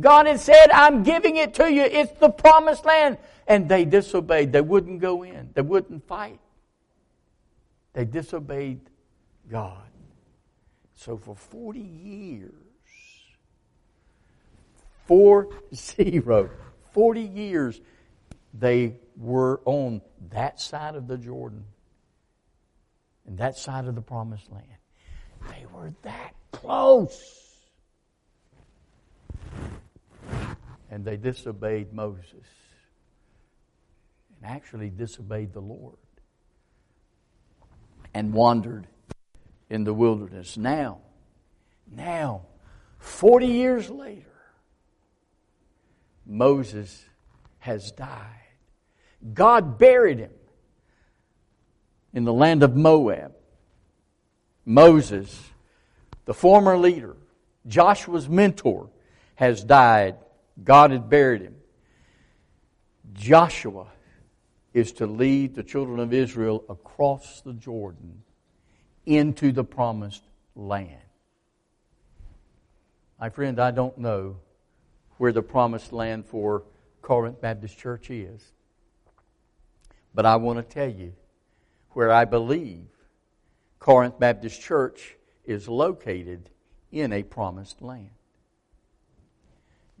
God 0.00 0.26
had 0.26 0.40
said, 0.40 0.70
I'm 0.72 1.02
giving 1.02 1.36
it 1.36 1.54
to 1.54 1.70
you. 1.70 1.82
It's 1.82 2.12
the 2.18 2.30
promised 2.30 2.84
land. 2.84 3.18
And 3.46 3.68
they 3.68 3.84
disobeyed. 3.84 4.52
They 4.52 4.62
wouldn't 4.62 5.00
go 5.00 5.22
in. 5.22 5.50
They 5.54 5.62
wouldn't 5.62 6.06
fight. 6.08 6.40
They 7.92 8.04
disobeyed 8.04 8.80
God. 9.50 9.82
So 10.96 11.16
for 11.18 11.36
40 11.36 11.80
years, 11.80 12.52
four 15.06 15.48
zero, 15.74 16.50
40 16.92 17.20
years, 17.20 17.80
they 18.56 18.94
were 19.16 19.60
on 19.64 20.00
that 20.30 20.60
side 20.60 20.94
of 20.94 21.08
the 21.08 21.18
Jordan 21.18 21.64
and 23.26 23.38
that 23.38 23.56
side 23.56 23.86
of 23.86 23.94
the 23.94 24.02
promised 24.02 24.50
land. 24.50 24.64
They 25.50 25.66
were 25.74 25.92
that 26.02 26.34
close. 26.52 27.40
And 30.90 31.04
they 31.04 31.16
disobeyed 31.16 31.92
Moses 31.92 32.46
and 34.36 34.50
actually 34.50 34.90
disobeyed 34.90 35.52
the 35.52 35.60
Lord 35.60 35.96
and 38.14 38.32
wandered 38.32 38.86
in 39.68 39.82
the 39.82 39.92
wilderness. 39.92 40.56
Now, 40.56 41.00
now, 41.90 42.46
40 42.98 43.46
years 43.46 43.90
later, 43.90 44.30
Moses 46.24 47.04
has 47.58 47.90
died. 47.90 48.43
God 49.32 49.78
buried 49.78 50.18
him 50.18 50.32
in 52.12 52.24
the 52.24 52.32
land 52.32 52.62
of 52.62 52.76
Moab. 52.76 53.32
Moses 54.66 55.50
the 56.24 56.34
former 56.34 56.76
leader, 56.76 57.16
Joshua's 57.66 58.28
mentor, 58.28 58.88
has 59.34 59.62
died. 59.62 60.16
God 60.62 60.90
had 60.90 61.10
buried 61.10 61.42
him. 61.42 61.56
Joshua 63.12 63.88
is 64.72 64.92
to 64.92 65.06
lead 65.06 65.54
the 65.54 65.62
children 65.62 66.00
of 66.00 66.12
Israel 66.12 66.64
across 66.68 67.40
the 67.42 67.52
Jordan 67.52 68.22
into 69.06 69.52
the 69.52 69.64
promised 69.64 70.22
land. 70.56 70.98
My 73.20 73.28
friend, 73.28 73.60
I 73.60 73.70
don't 73.70 73.98
know 73.98 74.36
where 75.18 75.32
the 75.32 75.42
promised 75.42 75.92
land 75.92 76.26
for 76.26 76.64
Corinth 77.02 77.40
Baptist 77.40 77.78
Church 77.78 78.10
is. 78.10 78.53
But 80.14 80.26
I 80.26 80.36
want 80.36 80.58
to 80.58 80.74
tell 80.74 80.88
you 80.88 81.12
where 81.90 82.12
I 82.12 82.24
believe 82.24 82.86
Corinth 83.78 84.18
Baptist 84.18 84.60
Church 84.60 85.16
is 85.44 85.68
located 85.68 86.48
in 86.92 87.12
a 87.12 87.22
promised 87.22 87.82
land. 87.82 88.10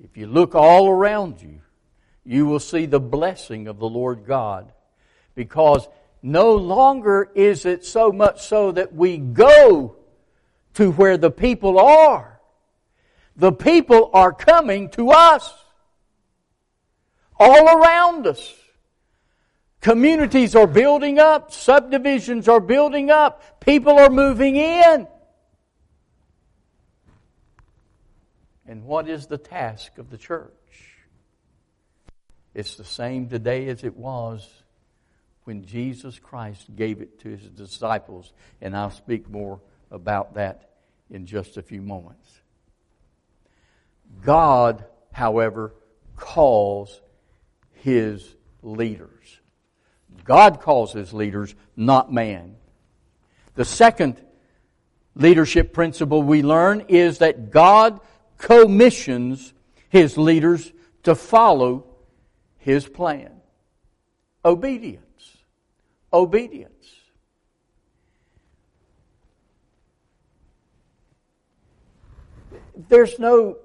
If 0.02 0.16
you 0.16 0.26
look 0.26 0.54
all 0.54 0.88
around 0.88 1.42
you, 1.42 1.60
you 2.24 2.46
will 2.46 2.60
see 2.60 2.86
the 2.86 3.00
blessing 3.00 3.68
of 3.68 3.78
the 3.78 3.88
Lord 3.88 4.24
God 4.26 4.72
because 5.34 5.86
no 6.22 6.54
longer 6.54 7.30
is 7.34 7.66
it 7.66 7.84
so 7.84 8.10
much 8.10 8.42
so 8.42 8.72
that 8.72 8.94
we 8.94 9.18
go 9.18 9.96
to 10.74 10.90
where 10.92 11.16
the 11.16 11.30
people 11.30 11.78
are. 11.78 12.40
The 13.36 13.52
people 13.52 14.10
are 14.14 14.32
coming 14.32 14.88
to 14.90 15.10
us. 15.10 15.52
All 17.38 17.68
around 17.68 18.26
us. 18.26 18.54
Communities 19.84 20.56
are 20.56 20.66
building 20.66 21.18
up. 21.18 21.52
Subdivisions 21.52 22.48
are 22.48 22.58
building 22.58 23.10
up. 23.10 23.60
People 23.60 23.98
are 23.98 24.08
moving 24.08 24.56
in. 24.56 25.06
And 28.66 28.84
what 28.86 29.10
is 29.10 29.26
the 29.26 29.36
task 29.36 29.98
of 29.98 30.08
the 30.08 30.16
church? 30.16 30.50
It's 32.54 32.76
the 32.76 32.84
same 32.84 33.28
today 33.28 33.68
as 33.68 33.84
it 33.84 33.94
was 33.94 34.48
when 35.44 35.66
Jesus 35.66 36.18
Christ 36.18 36.74
gave 36.74 37.02
it 37.02 37.20
to 37.20 37.28
his 37.28 37.42
disciples. 37.50 38.32
And 38.62 38.74
I'll 38.74 38.90
speak 38.90 39.28
more 39.28 39.60
about 39.90 40.32
that 40.36 40.70
in 41.10 41.26
just 41.26 41.58
a 41.58 41.62
few 41.62 41.82
moments. 41.82 42.40
God, 44.24 44.82
however, 45.12 45.74
calls 46.16 47.02
his 47.82 48.34
leaders. 48.62 49.40
God 50.24 50.60
calls 50.60 50.92
his 50.92 51.12
leaders, 51.12 51.54
not 51.76 52.12
man. 52.12 52.56
The 53.54 53.64
second 53.64 54.20
leadership 55.14 55.72
principle 55.72 56.22
we 56.22 56.42
learn 56.42 56.86
is 56.88 57.18
that 57.18 57.50
God 57.50 58.00
commissions 58.38 59.52
his 59.90 60.18
leaders 60.18 60.72
to 61.04 61.14
follow 61.14 61.84
his 62.58 62.88
plan. 62.88 63.30
Obedience. 64.44 65.36
Obedience. 66.12 66.70
There's 72.88 73.18
no, 73.18 73.58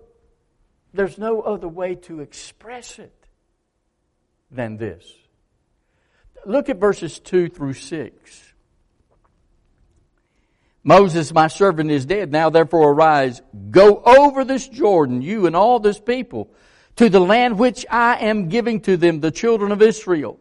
there's 0.93 1.17
no 1.17 1.41
other 1.41 1.67
way 1.67 1.95
to 1.95 2.19
express 2.19 2.99
it 2.99 3.13
than 4.51 4.77
this. 4.77 5.11
Look 6.45 6.69
at 6.69 6.77
verses 6.77 7.19
2 7.19 7.49
through 7.49 7.73
6. 7.73 8.53
Moses, 10.83 11.33
my 11.33 11.47
servant, 11.47 11.91
is 11.91 12.05
dead. 12.05 12.31
Now 12.31 12.49
therefore 12.49 12.91
arise, 12.91 13.41
go 13.69 14.01
over 14.03 14.43
this 14.43 14.67
Jordan, 14.67 15.21
you 15.21 15.45
and 15.45 15.55
all 15.55 15.79
this 15.79 15.99
people, 15.99 16.49
to 16.95 17.09
the 17.09 17.19
land 17.19 17.59
which 17.59 17.85
I 17.89 18.17
am 18.17 18.49
giving 18.49 18.81
to 18.81 18.97
them, 18.97 19.19
the 19.19 19.31
children 19.31 19.71
of 19.71 19.81
Israel. 19.81 20.39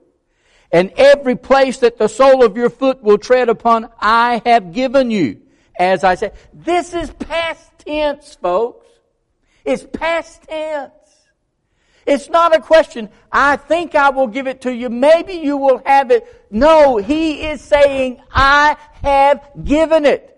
And 0.70 0.92
every 0.96 1.36
place 1.36 1.78
that 1.78 1.98
the 1.98 2.08
sole 2.08 2.44
of 2.44 2.56
your 2.56 2.70
foot 2.70 3.02
will 3.02 3.18
tread 3.18 3.48
upon, 3.48 3.88
I 4.00 4.42
have 4.44 4.72
given 4.72 5.10
you. 5.10 5.42
As 5.78 6.04
I 6.04 6.14
said, 6.14 6.34
this 6.52 6.94
is 6.94 7.10
past 7.10 7.70
tense, 7.78 8.36
folks. 8.40 8.86
It's 9.64 9.86
past 9.92 10.42
tense. 10.42 10.92
It's 12.08 12.30
not 12.30 12.56
a 12.56 12.60
question, 12.60 13.10
I 13.30 13.56
think 13.56 13.94
I 13.94 14.08
will 14.08 14.28
give 14.28 14.46
it 14.46 14.62
to 14.62 14.74
you. 14.74 14.88
Maybe 14.88 15.34
you 15.34 15.58
will 15.58 15.82
have 15.84 16.10
it. 16.10 16.26
No, 16.50 16.96
he 16.96 17.46
is 17.46 17.60
saying, 17.60 18.22
I 18.32 18.78
have 19.02 19.46
given 19.62 20.06
it. 20.06 20.34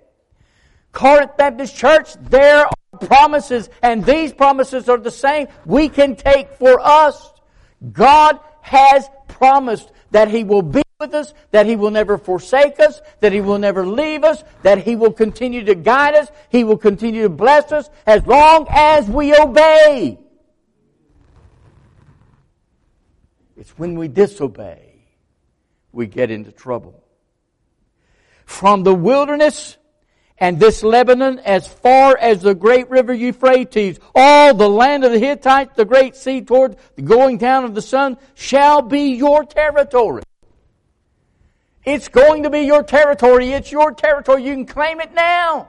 Corinth 0.91 1.37
Baptist 1.37 1.77
Church, 1.77 2.15
there 2.15 2.67
are 2.67 2.99
promises, 3.07 3.71
and 3.85 4.05
these 4.05 4.33
promises 4.33 4.89
are 4.89 4.99
the 4.99 5.13
same 5.13 5.47
we 5.65 5.89
can 5.89 6.17
take 6.17 6.51
for 6.55 6.81
us. 6.81 7.33
God 7.93 8.41
has 8.63 9.09
promised 9.29 9.93
that 10.11 10.29
He 10.29 10.43
will 10.43 10.63
be 10.63 10.83
with 10.99 11.15
us, 11.15 11.33
that 11.53 11.67
He 11.67 11.77
will 11.77 11.93
never 11.93 12.19
forsake 12.19 12.81
us, 12.81 13.01
that 13.21 13.33
He 13.33 13.41
will 13.41 13.61
never 13.61 13.87
leave 13.87 14.25
us, 14.25 14.43
that 14.65 14.79
He 14.79 14.97
will 14.97 15.13
continue 15.13 15.65
to 15.65 15.77
guide 15.77 16.17
us, 16.17 16.33
He 16.49 16.65
will 16.65 16.79
continue 16.79 17.23
to 17.23 17.29
bless 17.29 17.71
us 17.71 17.89
as 18.07 18.27
long 18.27 18.67
as 18.71 19.09
we 19.09 19.37
obey. 19.37 20.19
It's 23.61 23.79
when 23.79 23.95
we 23.95 24.09
disobey 24.09 24.95
we 25.93 26.07
get 26.07 26.31
into 26.31 26.51
trouble. 26.51 27.05
From 28.47 28.85
the 28.85 28.95
wilderness 28.95 29.77
and 30.39 30.59
this 30.59 30.83
Lebanon 30.83 31.39
as 31.41 31.69
far 31.69 32.17
as 32.17 32.41
the 32.41 32.55
great 32.55 32.89
river 32.89 33.13
Euphrates, 33.13 34.01
all 34.15 34.55
the 34.55 34.69
land 34.69 35.05
of 35.05 35.13
the 35.13 35.19
Hittites, 35.19 35.77
the 35.77 35.85
great 35.85 36.17
sea 36.17 36.41
toward 36.41 36.77
the 36.97 37.03
going 37.03 37.37
down 37.37 37.65
of 37.65 37.75
the 37.75 37.83
sun 37.83 38.17
shall 38.35 38.81
be 38.81 39.15
your 39.17 39.45
territory. 39.45 40.23
It's 41.85 42.09
going 42.09 42.45
to 42.45 42.51
be 42.51 42.61
your 42.61 42.83
territory. 42.83 43.53
It's 43.53 43.71
your 43.71 43.93
territory. 43.93 44.45
You 44.45 44.55
can 44.55 44.67
claim 44.67 45.01
it 45.01 45.13
now. 45.13 45.69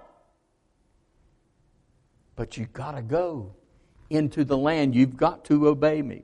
But 2.38 2.56
you've 2.56 2.72
got 2.72 2.94
to 2.94 3.02
go 3.02 3.56
into 4.10 4.46
the 4.46 4.58
land. 4.58 4.96
You've 4.96 5.18
got 5.18 5.44
to 5.46 5.68
obey 5.68 6.02
me. 6.02 6.24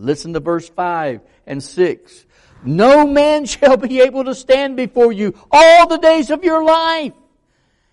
Listen 0.00 0.32
to 0.32 0.40
verse 0.40 0.68
5 0.68 1.20
and 1.46 1.62
6. 1.62 2.26
No 2.64 3.06
man 3.06 3.44
shall 3.46 3.76
be 3.76 4.00
able 4.00 4.24
to 4.24 4.34
stand 4.34 4.76
before 4.76 5.12
you 5.12 5.34
all 5.50 5.86
the 5.86 5.98
days 5.98 6.30
of 6.30 6.44
your 6.44 6.64
life. 6.64 7.12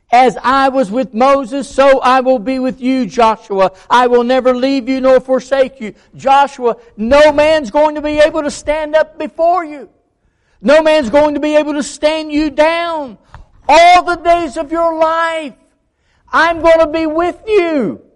As 0.09 0.37
I 0.41 0.69
was 0.69 0.89
with 0.89 1.13
Moses, 1.13 1.69
so 1.69 1.99
I 1.99 2.21
will 2.21 2.39
be 2.39 2.59
with 2.59 2.79
you, 2.79 3.05
Joshua. 3.05 3.73
I 3.89 4.07
will 4.07 4.23
never 4.23 4.55
leave 4.55 4.87
you 4.87 5.01
nor 5.01 5.19
forsake 5.19 5.81
you. 5.81 5.95
Joshua, 6.15 6.77
no 6.95 7.33
man's 7.33 7.71
going 7.71 7.95
to 7.95 8.01
be 8.01 8.19
able 8.19 8.43
to 8.43 8.51
stand 8.51 8.95
up 8.95 9.19
before 9.19 9.65
you. 9.65 9.89
No 10.61 10.81
man's 10.81 11.09
going 11.09 11.33
to 11.33 11.41
be 11.41 11.57
able 11.57 11.73
to 11.73 11.83
stand 11.83 12.31
you 12.31 12.49
down. 12.49 13.17
All 13.67 14.03
the 14.03 14.15
days 14.15 14.55
of 14.55 14.71
your 14.71 14.97
life, 14.97 15.55
I'm 16.31 16.61
going 16.61 16.79
to 16.79 16.87
be 16.87 17.05
with 17.05 17.41
you. 17.45 18.06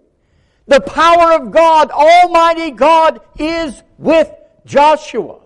The 0.66 0.80
power 0.80 1.32
of 1.32 1.50
God, 1.50 1.90
Almighty 1.90 2.70
God, 2.70 3.20
is 3.38 3.82
with 3.98 4.30
Joshua. 4.64 5.40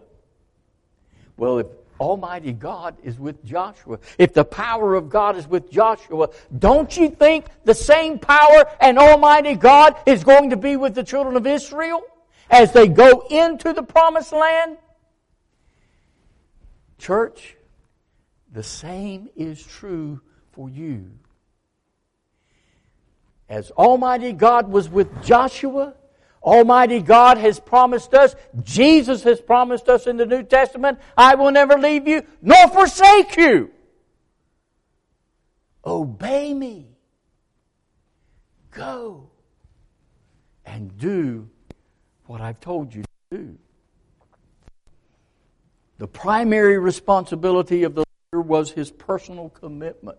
Well, 1.36 1.58
if 1.58 1.66
Almighty 1.98 2.52
God 2.52 2.96
is 3.02 3.18
with 3.18 3.42
Joshua, 3.44 3.98
if 4.18 4.34
the 4.34 4.44
power 4.44 4.94
of 4.94 5.08
God 5.08 5.36
is 5.36 5.48
with 5.48 5.70
Joshua, 5.70 6.28
don't 6.58 6.94
you 6.96 7.10
think 7.10 7.46
the 7.64 7.74
same 7.74 8.18
power 8.18 8.66
and 8.80 8.98
Almighty 8.98 9.54
God 9.54 9.96
is 10.04 10.22
going 10.22 10.50
to 10.50 10.56
be 10.56 10.76
with 10.76 10.94
the 10.94 11.04
children 11.04 11.36
of 11.36 11.46
Israel 11.46 12.02
as 12.50 12.72
they 12.72 12.88
go 12.88 13.26
into 13.30 13.72
the 13.72 13.82
promised 13.82 14.32
land? 14.32 14.76
Church, 16.98 17.56
the 18.52 18.62
same 18.62 19.28
is 19.36 19.62
true 19.62 20.20
for 20.52 20.68
you. 20.68 21.10
As 23.48 23.70
Almighty 23.72 24.32
God 24.32 24.68
was 24.68 24.88
with 24.88 25.24
Joshua, 25.24 25.94
Almighty 26.42 27.00
God 27.00 27.38
has 27.38 27.60
promised 27.60 28.14
us, 28.14 28.34
Jesus 28.62 29.22
has 29.24 29.40
promised 29.40 29.88
us 29.88 30.06
in 30.06 30.16
the 30.16 30.26
New 30.26 30.42
Testament, 30.42 30.98
I 31.16 31.34
will 31.34 31.50
never 31.50 31.78
leave 31.78 32.06
you 32.06 32.22
nor 32.42 32.68
forsake 32.68 33.36
you. 33.36 33.70
Obey 35.84 36.54
me. 36.54 36.96
Go 38.72 39.30
and 40.64 40.96
do 40.98 41.48
what 42.26 42.40
I've 42.40 42.60
told 42.60 42.94
you 42.94 43.02
to 43.02 43.36
do. 43.36 43.58
The 45.98 46.08
primary 46.08 46.78
responsibility 46.78 47.84
of 47.84 47.94
the 47.94 48.04
leader 48.32 48.42
was 48.42 48.72
his 48.72 48.90
personal 48.90 49.48
commitment 49.48 50.18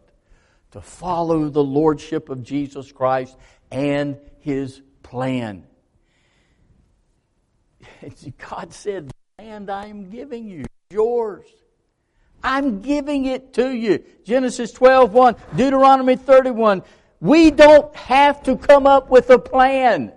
to 0.77 0.81
follow 0.81 1.49
the 1.49 1.63
lordship 1.63 2.29
of 2.29 2.43
Jesus 2.43 2.91
Christ 2.91 3.35
and 3.71 4.15
his 4.41 4.79
plan. 5.01 5.65
God 8.37 8.71
said, 8.71 9.09
land 9.39 9.71
I 9.71 9.87
am 9.87 10.11
giving 10.11 10.47
you, 10.47 10.65
yours. 10.91 11.47
I'm 12.43 12.81
giving 12.81 13.25
it 13.25 13.53
to 13.53 13.75
you. 13.75 14.03
Genesis 14.23 14.71
12, 14.71 15.13
1, 15.13 15.35
Deuteronomy 15.55 16.15
31. 16.15 16.83
We 17.21 17.49
don't 17.49 17.95
have 17.95 18.43
to 18.43 18.55
come 18.55 18.85
up 18.85 19.09
with 19.09 19.31
a 19.31 19.39
plan. 19.39 20.13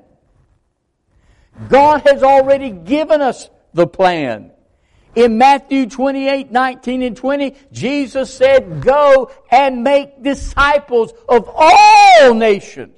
God 1.70 2.03
has 2.07 2.23
already 2.23 2.70
given 2.70 3.23
us 3.23 3.49
the 3.73 3.87
plan. 3.87 4.51
In 5.14 5.38
Matthew 5.38 5.88
28, 5.88 6.53
19 6.53 7.03
and 7.03 7.16
20, 7.16 7.57
Jesus 7.73 8.33
said, 8.33 8.81
go 8.81 9.31
and 9.51 9.83
make 9.83 10.23
disciples 10.23 11.12
of 11.29 11.51
all 11.53 12.35
nations. 12.35 12.96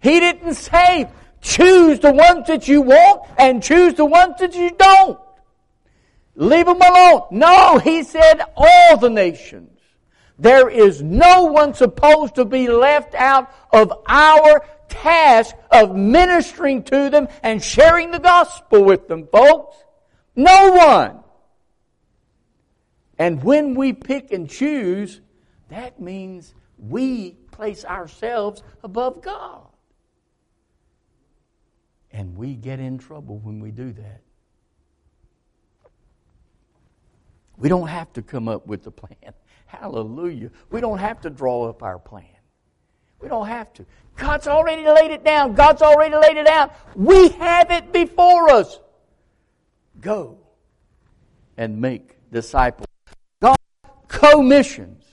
He 0.00 0.20
didn't 0.20 0.54
say, 0.54 1.08
choose 1.40 2.00
the 2.00 2.12
ones 2.12 2.46
that 2.48 2.68
you 2.68 2.82
want 2.82 3.22
and 3.38 3.62
choose 3.62 3.94
the 3.94 4.04
ones 4.04 4.34
that 4.40 4.54
you 4.54 4.70
don't. 4.70 5.18
Leave 6.36 6.66
them 6.66 6.80
alone. 6.80 7.22
No, 7.30 7.78
he 7.78 8.02
said 8.02 8.42
all 8.56 8.98
the 8.98 9.10
nations. 9.10 9.70
There 10.38 10.68
is 10.68 11.00
no 11.00 11.44
one 11.44 11.74
supposed 11.74 12.34
to 12.34 12.44
be 12.44 12.68
left 12.68 13.14
out 13.14 13.50
of 13.72 13.92
our 14.06 14.66
task 14.88 15.54
of 15.70 15.96
ministering 15.96 16.82
to 16.84 17.08
them 17.08 17.28
and 17.42 17.62
sharing 17.62 18.10
the 18.10 18.18
gospel 18.18 18.84
with 18.84 19.08
them, 19.08 19.28
folks. 19.28 19.76
No 20.36 20.72
one. 20.72 21.23
And 23.18 23.42
when 23.42 23.74
we 23.74 23.92
pick 23.92 24.32
and 24.32 24.48
choose, 24.48 25.20
that 25.68 26.00
means 26.00 26.54
we 26.78 27.32
place 27.50 27.84
ourselves 27.84 28.62
above 28.82 29.22
God. 29.22 29.66
And 32.10 32.36
we 32.36 32.54
get 32.54 32.80
in 32.80 32.98
trouble 32.98 33.38
when 33.38 33.60
we 33.60 33.70
do 33.70 33.92
that. 33.92 34.20
We 37.56 37.68
don't 37.68 37.88
have 37.88 38.12
to 38.14 38.22
come 38.22 38.48
up 38.48 38.66
with 38.66 38.82
the 38.82 38.90
plan. 38.90 39.32
Hallelujah. 39.66 40.50
We 40.70 40.80
don't 40.80 40.98
have 40.98 41.20
to 41.22 41.30
draw 41.30 41.68
up 41.68 41.82
our 41.82 41.98
plan. 41.98 42.24
We 43.20 43.28
don't 43.28 43.46
have 43.46 43.72
to. 43.74 43.86
God's 44.16 44.46
already 44.46 44.86
laid 44.86 45.10
it 45.10 45.24
down. 45.24 45.54
God's 45.54 45.82
already 45.82 46.14
laid 46.14 46.36
it 46.36 46.46
out. 46.46 46.74
We 46.94 47.30
have 47.30 47.70
it 47.70 47.92
before 47.92 48.50
us. 48.50 48.80
Go 50.00 50.38
and 51.56 51.80
make 51.80 52.16
disciples 52.30 52.86
commissions, 54.30 55.04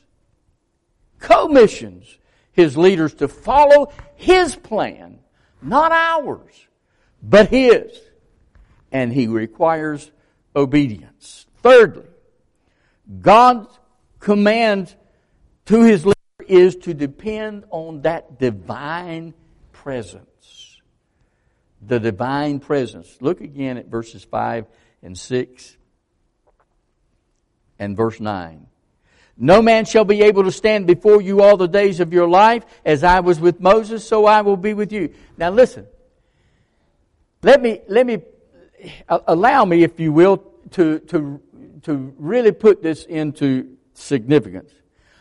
commissions 1.19 2.17
his 2.52 2.78
leaders 2.78 3.13
to 3.15 3.28
follow 3.28 3.91
his 4.15 4.56
plan, 4.56 5.19
not 5.62 5.91
ours, 5.91 6.67
but 7.21 7.50
his. 7.50 7.97
and 8.93 9.13
he 9.13 9.26
requires 9.28 10.12
obedience. 10.54 11.45
Thirdly, 11.63 12.08
God's 13.21 13.80
command 14.19 14.93
to 15.67 15.84
his 15.84 16.06
leader 16.06 16.17
is 16.45 16.76
to 16.78 16.93
depend 16.93 17.63
on 17.69 18.02
that 18.02 18.38
divine 18.38 19.34
presence. 19.71 20.82
The 21.82 22.02
divine 22.02 22.60
presence. 22.60 23.17
Look 23.21 23.39
again 23.39 23.78
at 23.78 23.88
verses 23.88 24.26
5 24.26 24.65
and 25.02 25.17
6 25.17 25.78
and 27.80 27.95
verse 27.95 28.19
9. 28.19 28.67
No 29.43 29.60
man 29.63 29.86
shall 29.86 30.06
be 30.06 30.21
able 30.21 30.43
to 30.43 30.51
stand 30.51 30.86
before 30.86 31.19
you 31.19 31.41
all 31.41 31.58
the 31.58 31.67
days 31.67 31.99
of 31.99 32.13
your 32.13 32.30
life. 32.30 32.63
As 32.86 33.04
I 33.04 33.21
was 33.21 33.39
with 33.39 33.60
Moses, 33.60 34.08
so 34.08 34.27
I 34.27 34.41
will 34.41 34.56
be 34.56 34.75
with 34.75 34.93
you. 34.93 35.15
Now 35.36 35.49
listen. 35.49 35.88
Let 37.41 37.60
me, 37.60 37.82
let 37.88 38.06
me, 38.06 38.21
allow 39.10 39.65
me, 39.65 39.82
if 39.82 39.99
you 39.99 40.13
will, 40.13 40.38
to, 40.71 40.99
to, 40.99 41.41
to 41.82 42.13
really 42.19 42.51
put 42.51 42.84
this 42.84 43.04
into 43.06 43.77
significance. 43.95 44.71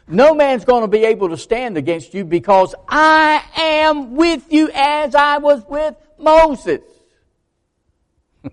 No 0.07 0.35
man's 0.35 0.67
going 0.67 0.83
to 0.83 0.89
be 0.89 1.05
able 1.05 1.31
to 1.31 1.39
stand 1.39 1.79
against 1.79 2.13
you 2.13 2.27
because 2.27 2.75
I 2.87 3.43
am 3.57 4.17
with 4.17 4.53
you 4.53 4.71
as 4.75 5.15
I 5.15 5.39
was 5.39 5.65
with 5.67 5.95
Moses. 6.19 6.83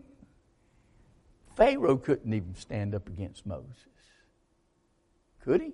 Pharaoh 1.58 1.98
couldn't 1.98 2.34
even 2.34 2.56
stand 2.56 2.96
up 2.96 3.10
against 3.10 3.46
Moses. 3.46 3.87
Could 5.48 5.62
he? 5.62 5.72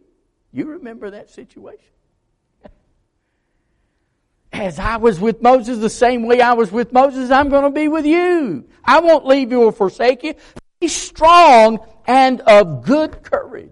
You 0.51 0.67
remember 0.67 1.09
that 1.09 1.31
situation? 1.31 1.89
As 4.53 4.77
I 4.77 4.97
was 4.97 5.19
with 5.19 5.41
Moses, 5.41 5.79
the 5.79 5.89
same 5.89 6.27
way 6.27 6.41
I 6.41 6.53
was 6.53 6.71
with 6.71 6.93
Moses, 6.93 7.31
I'm 7.31 7.49
going 7.49 7.63
to 7.63 7.71
be 7.71 7.87
with 7.87 8.05
you. 8.05 8.65
I 8.85 8.99
won't 8.99 9.25
leave 9.25 9.51
you 9.51 9.63
or 9.63 9.71
forsake 9.71 10.23
you. 10.23 10.35
Be 10.79 10.87
strong 10.87 11.79
and 12.05 12.41
of 12.41 12.85
good 12.85 13.23
courage. 13.23 13.71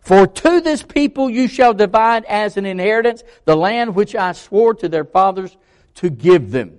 For 0.00 0.28
to 0.28 0.60
this 0.60 0.84
people 0.84 1.28
you 1.28 1.48
shall 1.48 1.74
divide 1.74 2.24
as 2.26 2.56
an 2.56 2.66
inheritance 2.66 3.24
the 3.46 3.56
land 3.56 3.96
which 3.96 4.14
I 4.14 4.30
swore 4.30 4.74
to 4.74 4.88
their 4.88 5.04
fathers 5.04 5.56
to 5.96 6.08
give 6.08 6.52
them. 6.52 6.78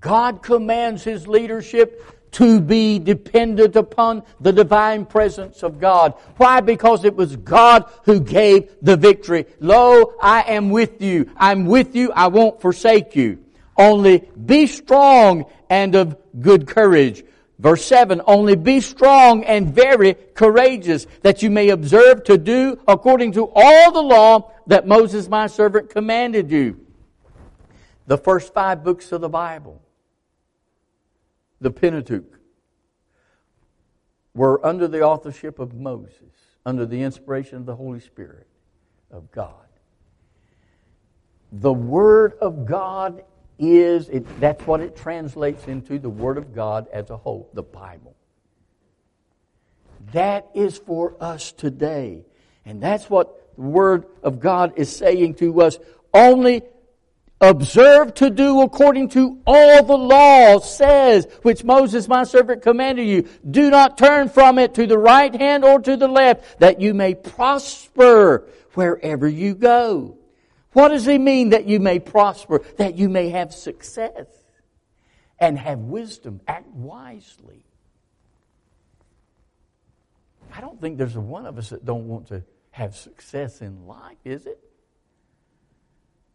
God 0.00 0.42
commands 0.42 1.04
His 1.04 1.28
leadership 1.28 2.02
to 2.32 2.60
be 2.60 2.98
dependent 2.98 3.76
upon 3.76 4.22
the 4.40 4.52
divine 4.52 5.04
presence 5.04 5.62
of 5.62 5.78
God. 5.78 6.14
Why? 6.36 6.60
Because 6.60 7.04
it 7.04 7.14
was 7.14 7.36
God 7.36 7.90
who 8.04 8.20
gave 8.20 8.70
the 8.80 8.96
victory. 8.96 9.46
Lo, 9.60 10.14
I 10.20 10.42
am 10.42 10.70
with 10.70 11.00
you. 11.02 11.30
I'm 11.36 11.66
with 11.66 11.94
you. 11.94 12.10
I 12.12 12.28
won't 12.28 12.60
forsake 12.60 13.14
you. 13.14 13.38
Only 13.76 14.28
be 14.44 14.66
strong 14.66 15.46
and 15.68 15.94
of 15.94 16.16
good 16.40 16.66
courage. 16.66 17.24
Verse 17.58 17.84
7, 17.84 18.22
only 18.26 18.56
be 18.56 18.80
strong 18.80 19.44
and 19.44 19.72
very 19.72 20.14
courageous 20.14 21.06
that 21.20 21.42
you 21.42 21.50
may 21.50 21.68
observe 21.68 22.24
to 22.24 22.36
do 22.36 22.80
according 22.88 23.32
to 23.32 23.50
all 23.54 23.92
the 23.92 24.02
law 24.02 24.52
that 24.66 24.86
Moses 24.86 25.28
my 25.28 25.46
servant 25.46 25.90
commanded 25.90 26.50
you. 26.50 26.84
The 28.06 28.18
first 28.18 28.52
five 28.52 28.82
books 28.82 29.12
of 29.12 29.20
the 29.20 29.28
Bible 29.28 29.81
the 31.62 31.70
Pentateuch, 31.70 32.38
were 34.34 34.64
under 34.64 34.88
the 34.88 35.02
authorship 35.02 35.58
of 35.58 35.74
Moses, 35.74 36.34
under 36.66 36.86
the 36.86 37.02
inspiration 37.02 37.58
of 37.58 37.66
the 37.66 37.76
Holy 37.76 38.00
Spirit 38.00 38.46
of 39.10 39.30
God. 39.30 39.54
The 41.52 41.72
Word 41.72 42.34
of 42.40 42.66
God 42.66 43.24
is, 43.58 44.08
it, 44.08 44.40
that's 44.40 44.66
what 44.66 44.80
it 44.80 44.96
translates 44.96 45.68
into, 45.68 45.98
the 45.98 46.08
Word 46.08 46.38
of 46.38 46.54
God 46.54 46.88
as 46.92 47.10
a 47.10 47.16
whole, 47.16 47.50
the 47.52 47.62
Bible. 47.62 48.16
That 50.12 50.48
is 50.54 50.78
for 50.78 51.14
us 51.20 51.52
today. 51.52 52.24
And 52.64 52.82
that's 52.82 53.08
what 53.10 53.54
the 53.56 53.62
Word 53.62 54.06
of 54.22 54.40
God 54.40 54.72
is 54.76 54.94
saying 54.94 55.34
to 55.36 55.60
us. 55.60 55.78
Only 56.14 56.62
Observe 57.42 58.14
to 58.14 58.30
do 58.30 58.60
according 58.60 59.08
to 59.08 59.40
all 59.48 59.82
the 59.82 59.98
law 59.98 60.60
says, 60.60 61.26
which 61.42 61.64
Moses 61.64 62.06
my 62.06 62.22
servant 62.22 62.62
commanded 62.62 63.04
you. 63.04 63.28
Do 63.50 63.68
not 63.68 63.98
turn 63.98 64.28
from 64.28 64.60
it 64.60 64.74
to 64.74 64.86
the 64.86 64.96
right 64.96 65.34
hand 65.34 65.64
or 65.64 65.80
to 65.80 65.96
the 65.96 66.06
left, 66.06 66.60
that 66.60 66.80
you 66.80 66.94
may 66.94 67.14
prosper 67.14 68.48
wherever 68.74 69.26
you 69.26 69.56
go. 69.56 70.18
What 70.72 70.90
does 70.90 71.04
he 71.04 71.18
mean 71.18 71.50
that 71.50 71.66
you 71.66 71.80
may 71.80 71.98
prosper? 71.98 72.62
That 72.78 72.94
you 72.94 73.08
may 73.08 73.30
have 73.30 73.52
success 73.52 74.28
and 75.40 75.58
have 75.58 75.80
wisdom, 75.80 76.40
act 76.46 76.68
wisely. 76.68 77.64
I 80.54 80.60
don't 80.60 80.80
think 80.80 80.96
there's 80.96 81.18
one 81.18 81.46
of 81.46 81.58
us 81.58 81.70
that 81.70 81.84
don't 81.84 82.06
want 82.06 82.28
to 82.28 82.44
have 82.70 82.94
success 82.94 83.62
in 83.62 83.88
life, 83.88 84.18
is 84.24 84.46
it? 84.46 84.60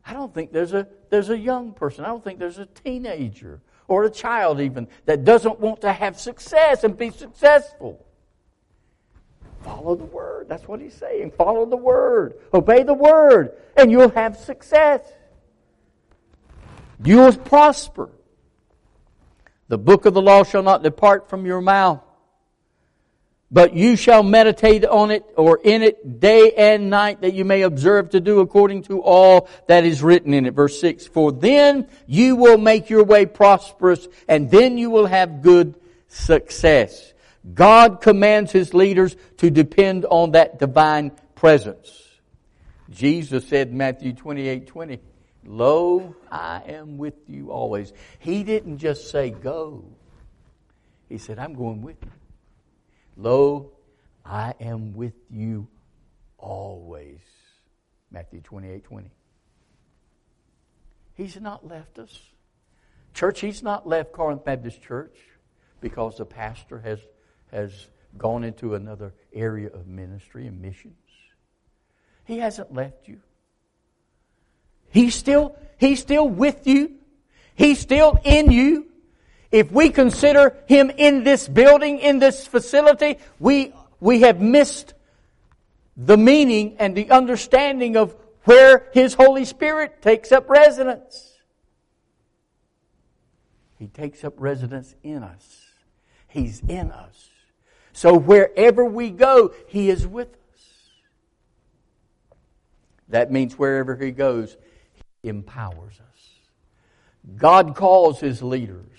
I 0.07 0.13
don't 0.13 0.33
think 0.33 0.53
there's 0.53 0.73
a, 0.73 0.87
there's 1.09 1.29
a 1.29 1.37
young 1.37 1.73
person, 1.73 2.05
I 2.05 2.07
don't 2.07 2.23
think 2.23 2.39
there's 2.39 2.59
a 2.59 2.65
teenager 2.65 3.61
or 3.89 4.05
a 4.05 4.09
child 4.09 4.61
even 4.61 4.87
that 5.05 5.25
doesn't 5.25 5.59
want 5.59 5.81
to 5.81 5.91
have 5.91 6.17
success 6.17 6.85
and 6.85 6.97
be 6.97 7.09
successful. 7.09 8.05
Follow 9.61 9.95
the 9.95 10.05
word. 10.05 10.47
That's 10.47 10.65
what 10.67 10.79
he's 10.79 10.93
saying. 10.93 11.31
Follow 11.31 11.65
the 11.65 11.77
word. 11.77 12.35
Obey 12.53 12.83
the 12.83 12.93
word, 12.93 13.51
and 13.75 13.91
you'll 13.91 14.11
have 14.11 14.37
success. 14.37 15.01
You'll 17.03 17.35
prosper. 17.35 18.09
The 19.67 19.77
book 19.77 20.05
of 20.05 20.13
the 20.13 20.21
law 20.21 20.43
shall 20.43 20.63
not 20.63 20.83
depart 20.83 21.29
from 21.29 21.45
your 21.45 21.59
mouth 21.59 22.01
but 23.49 23.73
you 23.73 23.95
shall 23.95 24.23
meditate 24.23 24.85
on 24.85 25.09
it 25.09 25.23
or 25.37 25.59
in 25.63 25.81
it 25.81 26.19
day 26.19 26.51
and 26.57 26.89
night 26.89 27.21
that 27.21 27.33
you 27.33 27.45
may 27.45 27.61
observe 27.61 28.09
to 28.09 28.19
do 28.19 28.41
according 28.41 28.83
to 28.83 29.01
all 29.01 29.47
that 29.67 29.85
is 29.85 30.03
written 30.03 30.33
in 30.33 30.45
it. 30.45 30.53
Verse 30.53 30.79
6. 30.81 31.07
For 31.07 31.31
then 31.31 31.87
you 32.07 32.35
will 32.35 32.57
make 32.57 32.89
your 32.89 33.03
way 33.03 33.25
prosperous 33.25 34.07
and 34.27 34.51
then 34.51 34.77
you 34.77 34.89
will 34.89 35.05
have 35.05 35.41
good 35.41 35.75
success. 36.09 37.13
God 37.53 38.01
commands 38.01 38.51
his 38.51 38.73
leaders 38.73 39.15
to 39.37 39.49
depend 39.49 40.05
on 40.05 40.31
that 40.31 40.59
divine 40.59 41.11
presence. 41.35 42.03
Jesus 42.89 43.47
said 43.47 43.69
in 43.69 43.77
Matthew 43.77 44.13
28, 44.13 44.67
20, 44.67 44.99
Lo, 45.45 46.15
I 46.29 46.61
am 46.67 46.97
with 46.97 47.13
you 47.27 47.51
always. 47.51 47.93
He 48.19 48.43
didn't 48.43 48.79
just 48.79 49.09
say 49.09 49.29
go. 49.29 49.85
He 51.07 51.17
said, 51.17 51.39
I'm 51.39 51.53
going 51.53 51.81
with 51.81 51.95
you. 52.03 52.11
Lo, 53.17 53.71
I 54.23 54.53
am 54.61 54.93
with 54.93 55.15
you 55.29 55.67
always. 56.37 57.19
Matthew 58.11 58.41
28 58.41 58.83
20. 58.83 59.11
He's 61.15 61.41
not 61.41 61.67
left 61.67 61.97
us. 61.97 62.19
Church, 63.13 63.39
he's 63.39 63.63
not 63.63 63.87
left 63.87 64.11
Corinth 64.11 64.45
Baptist 64.45 64.81
Church 64.83 65.17
because 65.81 66.17
the 66.17 66.25
pastor 66.25 66.79
has, 66.79 66.99
has 67.51 67.87
gone 68.17 68.43
into 68.43 68.75
another 68.75 69.13
area 69.33 69.69
of 69.69 69.87
ministry 69.87 70.45
and 70.45 70.61
missions. 70.61 70.93
He 72.25 72.37
hasn't 72.37 72.71
left 72.71 73.07
you. 73.07 73.19
He's 74.89 75.15
still, 75.15 75.55
he's 75.77 75.99
still 75.99 76.29
with 76.29 76.67
you. 76.67 76.91
He's 77.55 77.79
still 77.79 78.19
in 78.23 78.51
you. 78.51 78.87
If 79.51 79.71
we 79.71 79.89
consider 79.89 80.57
Him 80.67 80.89
in 80.89 81.23
this 81.23 81.47
building, 81.47 81.99
in 81.99 82.19
this 82.19 82.45
facility, 82.45 83.17
we, 83.39 83.73
we 83.99 84.21
have 84.21 84.41
missed 84.41 84.93
the 85.95 86.17
meaning 86.17 86.75
and 86.79 86.95
the 86.95 87.11
understanding 87.11 87.95
of 87.95 88.15
where 88.43 88.87
His 88.93 89.13
Holy 89.13 89.45
Spirit 89.45 90.01
takes 90.01 90.31
up 90.31 90.49
residence. 90.49 91.33
He 93.79 93.87
takes 93.87 94.23
up 94.23 94.33
residence 94.37 94.95
in 95.03 95.23
us. 95.23 95.65
He's 96.27 96.61
in 96.61 96.91
us. 96.91 97.29
So 97.93 98.15
wherever 98.15 98.83
we 98.85 99.09
go, 99.09 99.53
He 99.67 99.89
is 99.89 100.05
with 100.05 100.29
us. 100.29 100.61
That 103.09 103.31
means 103.31 103.57
wherever 103.57 103.95
He 103.95 104.11
goes, 104.11 104.57
He 105.23 105.29
empowers 105.29 105.99
us. 105.99 106.29
God 107.37 107.75
calls 107.75 108.19
His 108.19 108.43
leaders. 108.43 108.96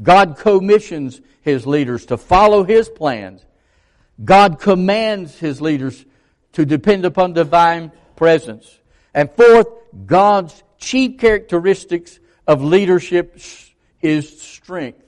God 0.00 0.36
commissions 0.36 1.20
his 1.42 1.66
leaders 1.66 2.06
to 2.06 2.16
follow 2.16 2.64
his 2.64 2.88
plans. 2.88 3.44
God 4.24 4.60
commands 4.60 5.38
his 5.38 5.60
leaders 5.60 6.04
to 6.52 6.64
depend 6.64 7.04
upon 7.04 7.32
divine 7.32 7.92
presence. 8.16 8.78
And 9.14 9.30
fourth, 9.30 9.66
God's 10.06 10.62
chief 10.78 11.18
characteristics 11.18 12.18
of 12.46 12.62
leadership 12.62 13.38
is 14.00 14.40
strength 14.40 15.04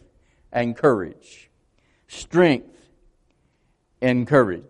and 0.53 0.77
courage. 0.77 1.51
Strength 2.09 2.77
and 4.01 4.27
courage. 4.27 4.63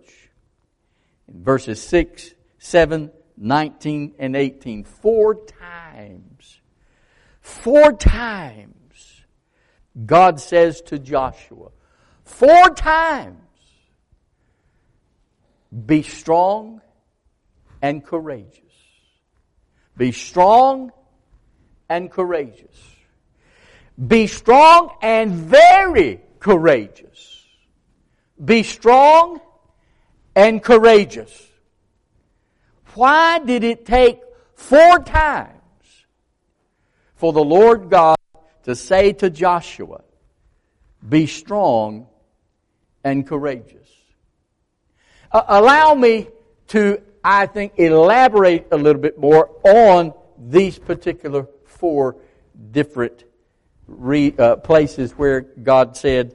In 1.29 1.43
verses 1.43 1.83
6, 1.83 2.35
7, 2.59 3.11
19, 3.37 4.15
and 4.19 4.37
18, 4.37 4.85
four 4.85 5.35
times, 5.35 6.61
four 7.41 7.93
times 7.93 8.84
God 10.07 10.41
says 10.41 10.81
to 10.83 10.99
Joshua, 10.99 11.71
four 12.25 12.71
times, 12.71 13.39
be 15.87 16.03
strong 16.03 16.81
and 17.81 18.05
courageous. 18.05 18.61
Be 19.97 20.11
strong 20.11 20.91
and 21.89 22.11
courageous. 22.11 22.95
Be 24.05 24.27
strong 24.27 24.97
and 25.03 25.33
very 25.33 26.21
courageous. 26.41 27.45
Be 28.45 28.65
strong 28.65 29.41
and 30.35 30.63
courageous. 30.63 31.49
Why 32.95 33.39
did 33.39 33.63
it 33.63 33.87
take 33.87 34.21
four 34.55 34.99
times 35.01 35.51
for 37.15 37.33
the 37.33 37.45
Lord 37.45 37.91
God 37.91 38.14
to 38.65 38.75
say 38.75 39.13
to 39.13 39.31
Joshua, 39.31 40.03
Be 41.07 41.27
strong 41.27 42.07
and 43.03 43.27
courageous? 43.27 43.89
Uh, 45.31 45.43
allow 45.49 45.95
me 45.95 46.29
to, 46.69 47.01
I 47.23 47.47
think, 47.47 47.79
elaborate 47.79 48.69
a 48.73 48.77
little 48.77 49.01
bit 49.01 49.19
more 49.19 49.51
on 49.63 50.15
these 50.39 50.79
particular 50.79 51.47
four 51.65 52.17
different 52.71 53.25
re, 53.87 54.35
uh, 54.39 54.57
places 54.57 55.13
where 55.13 55.41
God 55.41 55.97
said, 55.97 56.35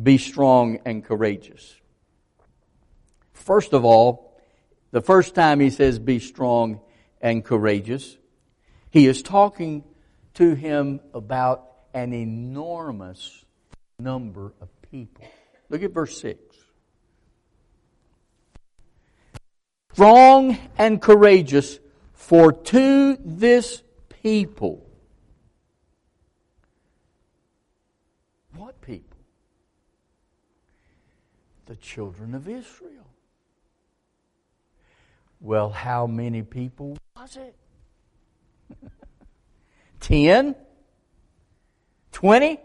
Be 0.00 0.18
strong 0.18 0.80
and 0.84 1.04
courageous. 1.04 1.74
First 3.32 3.72
of 3.72 3.84
all, 3.84 4.38
the 4.90 5.00
first 5.00 5.34
time 5.34 5.60
he 5.60 5.70
says, 5.70 5.98
Be 5.98 6.18
strong 6.18 6.80
and 7.20 7.44
courageous, 7.44 8.18
he 8.90 9.06
is 9.06 9.22
talking 9.22 9.84
to 10.34 10.54
him 10.54 11.00
about 11.14 11.70
an 11.94 12.12
enormous 12.12 13.44
number 13.98 14.52
of 14.60 14.68
people. 14.90 15.24
Look 15.68 15.82
at 15.82 15.92
verse 15.92 16.20
6. 16.20 16.38
Strong 19.92 20.58
and 20.78 21.02
courageous, 21.02 21.78
for 22.14 22.52
to 22.52 23.16
this 23.22 23.82
people. 24.22 24.86
What 28.54 28.80
people? 28.80 29.18
The 31.66 31.76
children 31.76 32.34
of 32.34 32.48
Israel. 32.48 33.06
Well, 35.40 35.70
how 35.70 36.06
many 36.06 36.42
people 36.42 36.96
was 37.16 37.36
it? 37.36 37.54
10? 40.02 40.54
20? 42.12 42.60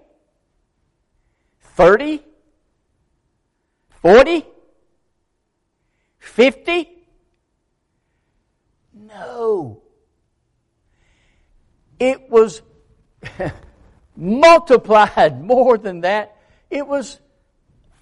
30? 1.61 2.23
40? 4.01 4.45
50? 6.19 6.89
No. 8.93 9.81
It 11.99 12.29
was 12.29 12.61
multiplied 14.15 15.41
more 15.41 15.77
than 15.77 16.01
that. 16.01 16.37
It 16.69 16.85
was 16.85 17.19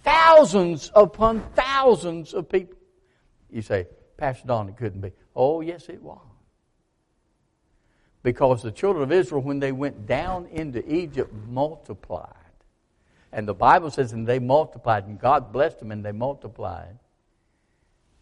thousands 0.04 0.91
upon 0.95 1.41
thousands 1.56 2.34
of 2.34 2.50
people. 2.50 2.78
You 3.50 3.62
say, 3.62 3.88
Pastor 4.17 4.48
Don, 4.48 4.69
it 4.69 4.78
couldn't 4.78 5.02
be. 5.02 5.12
Oh, 5.36 5.62
yes, 5.62 5.88
it 5.89 6.02
was. 6.02 6.19
Because 8.26 8.64
the 8.64 8.72
children 8.72 9.04
of 9.04 9.12
Israel, 9.12 9.44
when 9.44 9.60
they 9.60 9.72
went 9.72 10.08
down 10.08 10.48
into 10.48 10.84
Egypt, 10.92 11.32
multiplied. 11.48 12.34
And 13.32 13.48
the 13.48 13.54
Bible 13.54 13.92
says, 13.92 14.14
and 14.14 14.26
they 14.26 14.40
multiplied, 14.40 15.06
and 15.06 15.20
God 15.20 15.52
blessed 15.52 15.78
them, 15.78 15.92
and 15.92 16.04
they 16.04 16.12
multiplied. 16.12 16.98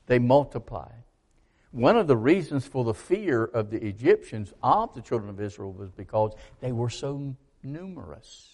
They 0.08 0.20
multiplied. 0.20 1.04
One 1.72 1.96
of 1.96 2.08
the 2.08 2.18
reasons 2.18 2.68
for 2.68 2.84
the 2.84 2.94
fear 2.94 3.46
of 3.46 3.70
the 3.70 3.82
Egyptians 3.82 4.52
of 4.62 4.94
the 4.94 5.00
children 5.02 5.30
of 5.30 5.40
Israel 5.40 5.72
was 5.72 5.90
because 5.90 6.34
they 6.60 6.74
were 6.74 6.90
so 6.90 7.38
numerous. 7.64 8.50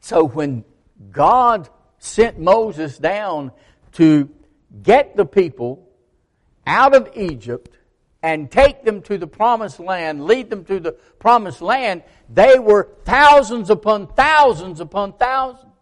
So 0.00 0.22
when 0.22 0.66
God 1.10 1.70
sent 1.96 2.38
Moses 2.38 2.98
down 2.98 3.52
to 3.92 4.28
get 4.82 5.16
the 5.16 5.24
people 5.24 5.88
out 6.66 6.94
of 6.94 7.08
Egypt 7.16 7.70
and 8.22 8.50
take 8.50 8.84
them 8.84 9.02
to 9.02 9.18
the 9.18 9.26
promised 9.26 9.78
land, 9.78 10.24
lead 10.24 10.50
them 10.50 10.64
to 10.64 10.80
the 10.80 10.92
promised 10.92 11.60
land, 11.60 12.02
they 12.28 12.58
were 12.58 12.88
thousands 13.04 13.70
upon 13.70 14.08
thousands 14.14 14.80
upon 14.80 15.12
thousands. 15.12 15.72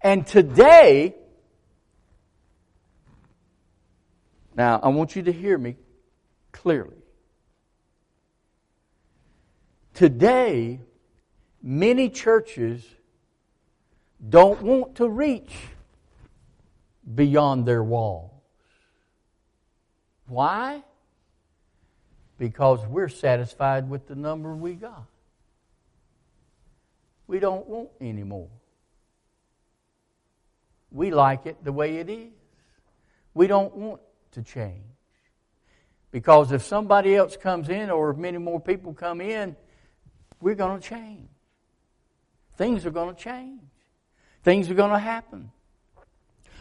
And 0.00 0.26
today, 0.26 1.14
now 4.56 4.80
I 4.82 4.88
want 4.88 5.14
you 5.14 5.22
to 5.24 5.32
hear 5.32 5.58
me 5.58 5.76
clearly. 6.52 6.96
Today, 9.92 10.80
many 11.62 12.08
churches 12.08 12.86
don't 14.26 14.62
want 14.62 14.96
to 14.96 15.08
reach 15.08 15.54
beyond 17.14 17.66
their 17.66 17.82
walls. 17.82 18.29
Why? 20.30 20.84
Because 22.38 22.86
we're 22.86 23.08
satisfied 23.08 23.90
with 23.90 24.06
the 24.06 24.14
number 24.14 24.54
we 24.54 24.74
got. 24.74 25.04
We 27.26 27.40
don't 27.40 27.66
want 27.66 27.88
any 28.00 28.22
more. 28.22 28.48
We 30.92 31.10
like 31.10 31.46
it 31.46 31.62
the 31.64 31.72
way 31.72 31.96
it 31.96 32.08
is. 32.08 32.30
We 33.34 33.48
don't 33.48 33.74
want 33.74 34.00
to 34.32 34.42
change. 34.42 34.84
Because 36.12 36.52
if 36.52 36.64
somebody 36.64 37.16
else 37.16 37.36
comes 37.36 37.68
in 37.68 37.90
or 37.90 38.10
if 38.10 38.16
many 38.16 38.38
more 38.38 38.60
people 38.60 38.94
come 38.94 39.20
in, 39.20 39.56
we're 40.40 40.54
going 40.54 40.80
to 40.80 40.88
change. 40.88 41.28
Things 42.56 42.86
are 42.86 42.90
going 42.90 43.14
to 43.14 43.20
change. 43.20 43.62
Things 44.44 44.70
are 44.70 44.74
going 44.74 44.92
to 44.92 44.98
happen. 44.98 45.50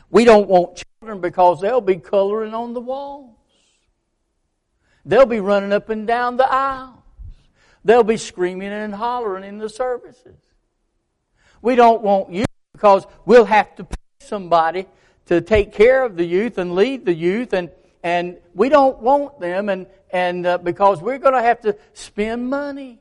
We 0.10 0.26
don't 0.26 0.50
want 0.50 0.84
children 1.00 1.22
because 1.22 1.62
they'll 1.62 1.82
be 1.82 1.98
coloring 1.98 2.56
on 2.56 2.74
the 2.74 2.82
walls. 2.82 3.39
They'll 5.10 5.26
be 5.26 5.40
running 5.40 5.74
up 5.74 5.90
and 5.90 6.06
down 6.06 6.38
the 6.38 6.48
aisles. 6.48 6.94
They'll 7.84 8.04
be 8.04 8.18
screaming 8.18 8.72
and 8.72 8.94
hollering 8.94 9.44
in 9.44 9.58
the 9.58 9.68
services. 9.68 10.38
We 11.64 11.76
don't 11.76 12.04
want 12.04 12.32
youth 12.32 12.46
because 12.74 13.08
we'll 13.26 13.46
have 13.46 13.76
to 13.78 13.86
pay 13.86 13.96
somebody 14.20 14.86
to 15.26 15.42
take 15.42 15.74
care 15.74 16.04
of 16.04 16.16
the 16.16 16.26
youth 16.26 16.60
and 16.60 16.76
lead 16.76 17.06
the 17.06 17.14
youth 17.14 17.54
and 17.54 17.72
and 18.04 18.38
we 18.54 18.70
don't 18.70 19.00
want 19.00 19.40
them 19.40 19.70
and 19.70 19.88
and 20.12 20.46
uh, 20.46 20.60
because 20.60 21.02
we're 21.02 21.18
going 21.18 21.34
to 21.34 21.42
have 21.42 21.62
to 21.62 21.76
spend 21.94 22.48
money. 22.48 23.00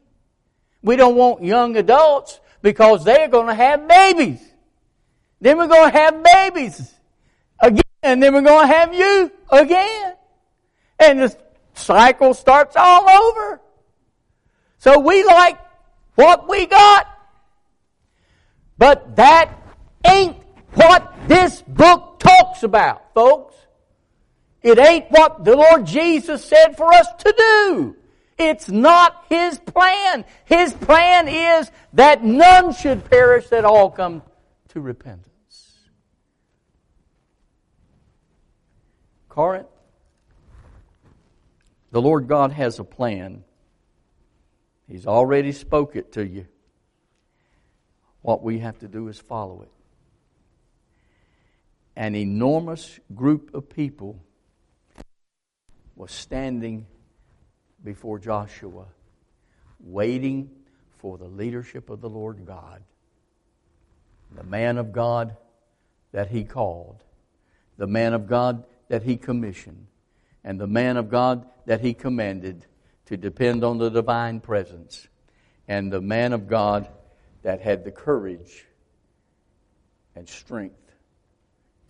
We 0.82 0.96
don't 0.96 1.14
want 1.14 1.44
young 1.44 1.76
adults 1.76 2.40
because 2.62 3.04
they're 3.04 3.28
going 3.28 3.48
to 3.48 3.54
have 3.54 3.86
babies. 3.86 4.40
Then 5.42 5.58
we're 5.58 5.68
going 5.68 5.92
to 5.92 5.98
have 5.98 6.22
babies 6.22 6.94
again. 7.60 7.82
And 8.02 8.22
then 8.22 8.32
we're 8.32 8.40
going 8.40 8.66
to 8.66 8.74
have 8.74 8.94
you 8.94 9.30
again. 9.50 10.14
And 10.98 11.20
the 11.20 11.36
cycle 11.78 12.34
starts 12.34 12.76
all 12.76 13.08
over. 13.08 13.60
So 14.78 14.98
we 15.00 15.24
like 15.24 15.58
what 16.14 16.48
we 16.48 16.66
got. 16.66 17.06
But 18.76 19.16
that 19.16 19.52
ain't 20.04 20.36
what 20.74 21.12
this 21.26 21.62
book 21.62 22.20
talks 22.20 22.62
about, 22.62 23.12
folks. 23.14 23.54
It 24.62 24.78
ain't 24.78 25.10
what 25.10 25.44
the 25.44 25.56
Lord 25.56 25.86
Jesus 25.86 26.44
said 26.44 26.76
for 26.76 26.92
us 26.92 27.06
to 27.18 27.34
do. 27.36 27.96
It's 28.38 28.68
not 28.68 29.24
His 29.28 29.58
plan. 29.58 30.24
His 30.44 30.72
plan 30.72 31.26
is 31.28 31.70
that 31.92 32.22
none 32.22 32.72
should 32.72 33.08
perish, 33.10 33.48
that 33.48 33.64
all 33.64 33.90
come 33.90 34.22
to 34.68 34.80
repentance. 34.80 35.24
Corinth, 39.28 39.68
the 41.90 42.01
Lord 42.03 42.29
God 42.29 42.53
has 42.53 42.79
a 42.79 42.85
plan. 42.85 43.44
He's 44.88 45.07
already 45.07 45.53
spoke 45.53 45.96
it 45.96 46.12
to 46.12 46.27
you. 46.27 46.46
What 48.22 48.42
we 48.42 48.59
have 48.59 48.79
to 48.81 48.88
do 48.88 49.09
is 49.09 49.18
follow 49.18 49.62
it. 49.62 49.70
An 51.96 52.14
enormous 52.14 52.98
group 53.14 53.55
of 53.55 53.68
people 53.68 54.18
was 55.96 56.12
standing 56.12 56.87
before 57.83 58.18
Joshua, 58.18 58.87
waiting 59.81 60.51
for 60.98 61.18
the 61.18 61.27
leadership 61.27 61.90
of 61.90 62.01
the 62.01 62.09
Lord 62.09 62.44
God, 62.46 62.83
the 64.35 64.44
man 64.44 64.79
of 64.79 64.92
God 64.92 65.37
that 66.12 66.29
he 66.29 66.44
called, 66.44 67.03
the 67.77 67.87
man 67.87 68.14
of 68.14 68.27
God 68.27 68.64
that 68.88 69.03
he 69.03 69.16
commissioned, 69.16 69.87
and 70.44 70.61
the 70.61 70.66
man 70.66 70.96
of 70.96 71.09
God 71.11 71.46
that 71.66 71.81
he 71.81 71.94
commanded 71.94 72.66
to 73.07 73.16
depend 73.16 73.64
on 73.64 73.79
the 73.79 73.90
divine 73.90 74.40
presence 74.40 75.09
and 75.66 75.92
the 75.92 76.01
man 76.01 76.33
of 76.33 76.46
God 76.46 76.88
that 77.42 77.61
had 77.61 77.85
the 77.85 77.90
courage 77.90 78.66
and 80.14 80.29
strength 80.29 80.92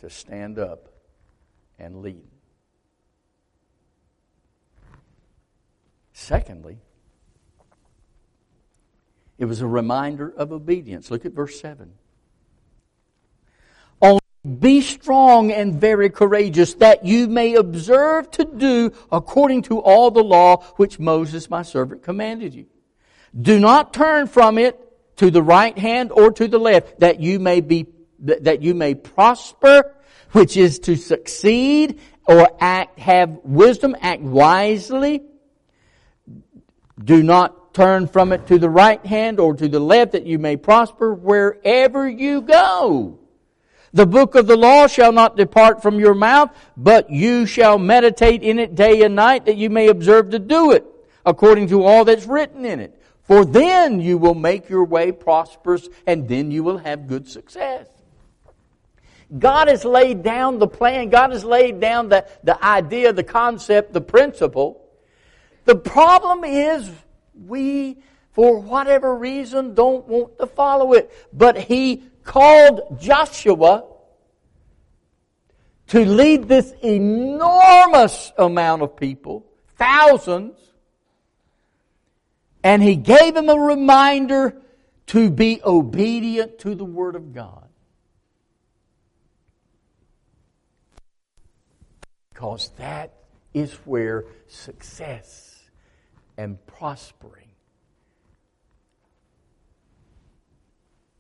to 0.01 0.11
stand 0.11 0.59
up 0.59 0.89
and 1.79 2.03
lead. 2.03 2.29
Secondly, 6.13 6.79
it 9.39 9.45
was 9.45 9.61
a 9.61 9.67
reminder 9.67 10.29
of 10.37 10.53
obedience. 10.53 11.11
Look 11.11 11.25
at 11.25 11.33
verse 11.33 11.61
7. 11.61 11.93
Be 14.59 14.81
strong 14.81 15.53
and 15.53 15.81
very 15.81 16.11
courageous, 16.11 16.75
that 16.75 17.05
you 17.05 17.29
may 17.29 17.55
observe 17.55 18.31
to 18.33 18.45
do 18.45 18.93
according 19.13 19.63
to 19.63 19.81
all 19.81 20.11
the 20.11 20.25
law 20.25 20.63
which 20.77 20.99
Moses 20.99 21.51
my 21.51 21.63
servant 21.63 22.03
commanded 22.03 22.55
you. 22.55 22.67
Do 23.39 23.61
not 23.61 23.93
turn 23.93 24.27
from 24.27 24.59
it 24.59 24.81
to 25.17 25.31
the 25.31 25.43
right 25.43 25.77
hand 25.77 26.13
or 26.13 26.33
to 26.33 26.49
the 26.49 26.59
left, 26.59 27.01
that 27.01 27.21
you 27.21 27.39
may 27.39 27.61
be, 27.61 27.87
that 28.21 28.63
you 28.63 28.75
may 28.75 28.95
prosper, 28.95 29.95
which 30.33 30.57
is 30.57 30.79
to 30.81 30.97
succeed 30.97 32.01
or 32.25 32.49
act, 32.61 32.99
have 32.99 33.41
wisdom, 33.43 33.97
act 34.01 34.23
wisely. 34.23 35.23
Do 37.03 37.23
not 37.23 37.75
turn 37.75 38.07
from 38.09 38.33
it 38.33 38.47
to 38.49 38.59
the 38.59 38.69
right 38.69 39.05
hand 39.05 39.39
or 39.39 39.55
to 39.55 39.69
the 39.69 39.81
left 39.81 40.13
that 40.13 40.27
you 40.27 40.39
may 40.39 40.57
prosper 40.57 41.15
wherever 41.15 42.09
you 42.09 42.43
go. 42.43 43.19
The 43.93 44.07
book 44.07 44.35
of 44.35 44.47
the 44.47 44.57
law 44.57 44.87
shall 44.87 45.13
not 45.13 45.37
depart 45.37 45.83
from 45.83 45.99
your 45.99 46.15
mouth, 46.15 46.51
but 46.77 47.11
you 47.11 47.47
shall 47.47 47.79
meditate 47.79 48.43
in 48.43 48.59
it 48.59 48.75
day 48.75 49.03
and 49.03 49.15
night 49.15 49.47
that 49.47 49.57
you 49.57 49.71
may 49.71 49.89
observe 49.89 50.31
to 50.31 50.39
do 50.39 50.73
it 50.73 50.85
according 51.25 51.69
to 51.69 51.85
all 51.85 52.05
that's 52.05 52.27
written 52.27 52.65
in 52.65 52.81
it. 52.81 52.95
For 53.23 53.45
then 53.45 54.01
you 54.01 54.17
will 54.17 54.35
make 54.35 54.71
your 54.71 54.85
way 54.85 55.13
prosperous 55.13 55.89
and 56.07 56.29
then 56.29 56.51
you 56.51 56.63
will 56.63 56.79
have 56.79 57.07
good 57.07 57.29
success. 57.29 57.87
God 59.37 59.69
has 59.69 59.85
laid 59.85 60.23
down 60.23 60.59
the 60.59 60.67
plan. 60.67 61.11
God 61.11 61.33
has 61.33 61.45
laid 61.45 61.81
down 61.81 62.09
the, 62.09 62.27
the 62.43 62.63
idea, 62.65 63.13
the 63.13 63.23
concept, 63.23 63.93
the 63.93 64.01
principle. 64.01 64.83
The 65.67 65.77
problem 65.77 66.45
is 66.45 66.91
we, 67.47 67.99
for 68.33 68.59
whatever 68.59 69.15
reason, 69.15 69.75
don't 69.75 70.09
want 70.09 70.39
to 70.39 70.47
follow 70.47 70.95
it. 70.95 71.13
But 71.31 71.59
he 71.59 72.05
called 72.29 73.01
Joshua 73.01 73.85
to 75.87 76.05
lead 76.05 76.47
this 76.47 76.75
enormous 76.83 78.31
amount 78.37 78.83
of 78.83 78.95
people, 78.99 79.47
thousands, 79.79 80.59
and 82.63 82.83
he 82.83 82.97
gave 82.97 83.35
him 83.35 83.49
a 83.49 83.59
reminder 83.59 84.61
to 85.07 85.31
be 85.31 85.63
obedient 85.65 86.59
to 86.59 86.75
the 86.75 86.85
Word 86.85 87.17
of 87.17 87.33
God. 87.33 87.67
Because 92.29 92.71
that 92.77 93.15
is 93.55 93.73
where 93.87 94.27
success 94.49 95.63
and 96.37 96.59
prospering 96.67 97.49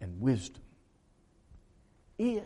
and 0.02 0.20
wisdom 0.20 0.62
is. 2.18 2.42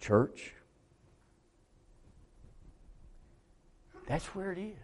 Church, 0.00 0.54
that's 4.06 4.24
where 4.26 4.52
it 4.52 4.58
is. 4.58 4.76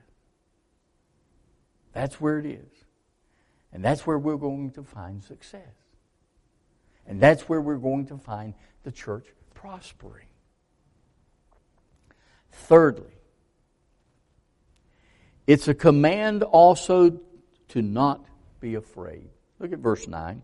That's 1.93 2.21
where 2.21 2.39
it 2.39 2.47
is. 2.47 2.67
And 3.73 3.85
that's 3.85 4.07
where 4.07 4.19
we're 4.19 4.37
going 4.37 4.73
to 4.73 4.83
find 4.83 5.23
success. 5.23 5.63
And 7.07 7.21
that's 7.21 7.49
where 7.49 7.61
we're 7.61 7.77
going 7.77 8.07
to 8.07 8.19
find 8.19 8.55
the 8.83 8.93
church 8.93 9.27
prospering. 9.55 10.27
Thirdly, 12.51 13.13
it's 15.47 15.69
a 15.69 15.75
command 15.75 16.43
also 16.43 17.21
to 17.69 17.83
not 17.83 18.25
be 18.61 18.75
afraid. 18.75 19.29
Look 19.59 19.73
at 19.73 19.79
verse 19.79 20.07
9. 20.09 20.43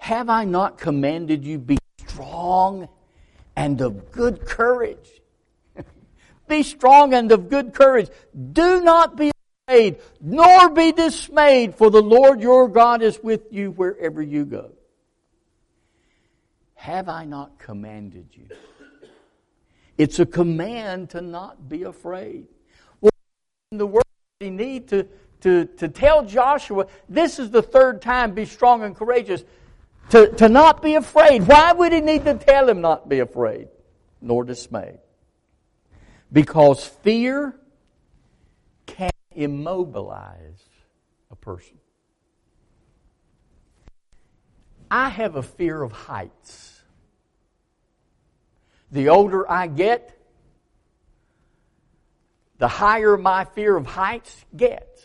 Have 0.00 0.30
I 0.30 0.44
not 0.44 0.78
commanded 0.78 1.44
you 1.44 1.58
be 1.58 1.76
strong 1.98 2.88
and 3.54 3.82
of 3.82 4.10
good 4.10 4.46
courage? 4.46 5.20
be 6.48 6.62
strong 6.62 7.12
and 7.12 7.30
of 7.30 7.50
good 7.50 7.74
courage. 7.74 8.08
Do 8.52 8.80
not 8.80 9.14
be 9.14 9.30
afraid, 9.68 10.00
nor 10.18 10.70
be 10.70 10.92
dismayed, 10.92 11.74
for 11.74 11.90
the 11.90 12.00
Lord 12.00 12.40
your 12.40 12.66
God 12.66 13.02
is 13.02 13.22
with 13.22 13.52
you 13.52 13.72
wherever 13.72 14.22
you 14.22 14.46
go. 14.46 14.72
Have 16.76 17.10
I 17.10 17.26
not 17.26 17.58
commanded 17.58 18.28
you? 18.32 18.48
It's 19.98 20.18
a 20.18 20.24
command 20.24 21.10
to 21.10 21.20
not 21.20 21.68
be 21.68 21.82
afraid. 21.82 22.46
Well, 23.02 23.10
the 23.70 23.86
word 23.86 24.02
we 24.40 24.48
need 24.48 24.88
to, 24.88 25.06
to, 25.42 25.66
to 25.66 25.88
tell 25.88 26.24
Joshua, 26.24 26.86
this 27.06 27.38
is 27.38 27.50
the 27.50 27.60
third 27.60 28.00
time, 28.00 28.32
be 28.32 28.46
strong 28.46 28.82
and 28.82 28.96
courageous, 28.96 29.44
to, 30.10 30.28
to 30.36 30.48
not 30.48 30.82
be 30.82 30.94
afraid. 30.94 31.46
Why 31.46 31.72
would 31.72 31.92
he 31.92 32.00
need 32.00 32.24
to 32.24 32.34
tell 32.34 32.68
him 32.68 32.80
not 32.80 33.08
be 33.08 33.20
afraid, 33.20 33.68
nor 34.20 34.44
dismayed? 34.44 34.98
Because 36.32 36.84
fear 36.84 37.56
can 38.86 39.10
immobilize 39.32 40.62
a 41.30 41.36
person. 41.36 41.78
I 44.90 45.08
have 45.08 45.36
a 45.36 45.42
fear 45.42 45.82
of 45.82 45.92
heights 45.92 46.80
the 48.92 49.08
older 49.08 49.50
I 49.50 49.66
get, 49.66 50.16
the 52.58 52.68
higher 52.68 53.16
my 53.16 53.44
fear 53.44 53.76
of 53.76 53.86
heights 53.86 54.44
gets. 54.56 55.04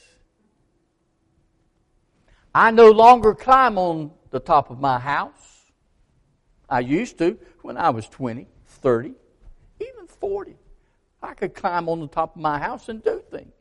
I 2.54 2.72
no 2.72 2.90
longer 2.92 3.36
climb 3.36 3.78
on 3.78 4.12
the 4.36 4.40
top 4.42 4.70
of 4.70 4.82
my 4.82 5.00
house. 5.00 5.72
I 6.70 6.82
used 6.82 7.18
to 7.20 7.38
when 7.62 7.78
I 7.78 7.92
was 7.92 8.06
20, 8.10 8.48
30, 8.68 9.14
even 9.80 10.08
40. 10.08 10.58
I 11.24 11.34
could 11.34 11.54
climb 11.54 11.88
on 11.88 12.02
the 12.02 12.08
top 12.08 12.36
of 12.36 12.42
my 12.42 12.60
house 12.60 12.90
and 12.90 13.02
do 13.02 13.24
things. 13.32 13.54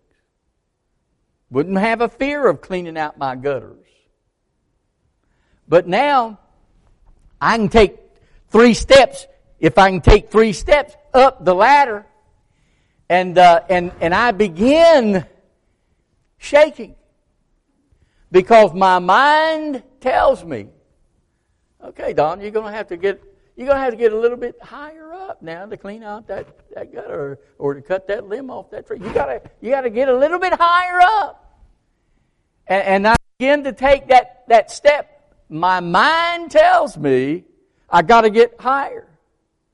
Wouldn't 1.49 1.79
have 1.79 2.01
a 2.01 2.09
fear 2.09 2.49
of 2.49 2.61
cleaning 2.61 2.99
out 2.99 3.17
my 3.17 3.37
gutters. 3.37 3.87
But 5.69 5.87
now, 5.87 6.41
I 7.41 7.57
can 7.57 7.69
take 7.69 7.97
three 8.49 8.75
steps 8.75 9.29
if 9.61 9.79
I 9.79 9.91
can 9.91 10.01
take 10.01 10.33
three 10.33 10.53
steps 10.53 10.97
up 11.15 11.45
the 11.45 11.55
ladder 11.55 12.05
and, 13.09 13.39
uh, 13.39 13.61
and, 13.71 13.93
and 14.01 14.13
I 14.13 14.33
begin 14.33 15.25
shaking 16.37 16.97
because 18.35 18.75
my 18.75 18.99
mind 18.99 19.85
tells 20.01 20.45
me, 20.45 20.67
okay, 21.81 22.13
Don, 22.13 22.41
you're 22.41 22.51
going 22.51 22.67
to 22.67 22.77
have 22.77 22.89
to 22.89 22.97
get, 22.97 23.23
you're 23.55 23.69
going 23.69 23.79
to 23.79 23.85
have 23.85 23.93
to 23.93 23.97
get 23.97 24.13
a 24.13 24.19
little 24.19 24.37
bit 24.37 24.61
higher 24.61 25.13
up 25.13 25.41
now 25.41 25.67
to 25.67 25.77
clean 25.77 26.03
out 26.03 26.27
that, 26.27 26.49
that 26.75 26.93
gutter 26.93 27.15
or, 27.15 27.39
or 27.59 27.75
to 27.75 27.81
cut 27.81 28.09
that 28.09 28.29
limb 28.29 28.51
off 28.51 28.73
that 28.73 28.89
tree. 28.89 28.99
You 28.99 29.15
got 29.15 29.27
to, 29.27 29.41
you 29.61 29.71
got 29.71 29.83
to 29.83 29.91
get 29.91 30.09
a 30.09 30.17
little 30.17 30.41
bit 30.41 30.53
higher 30.53 31.01
up. 31.01 31.61
And, 32.67 32.83
and 32.83 33.07
I 33.07 33.15
begin 33.39 33.63
to 33.65 33.73
take 33.73 34.09
that, 34.09 34.43
that 34.49 34.69
step. 34.73 35.33
My 35.49 35.79
mind 35.79 36.51
tells 36.51 36.99
me 36.99 37.45
I 37.89 38.03
got 38.03 38.23
to 38.23 38.31
get 38.31 38.61
higher. 38.61 39.07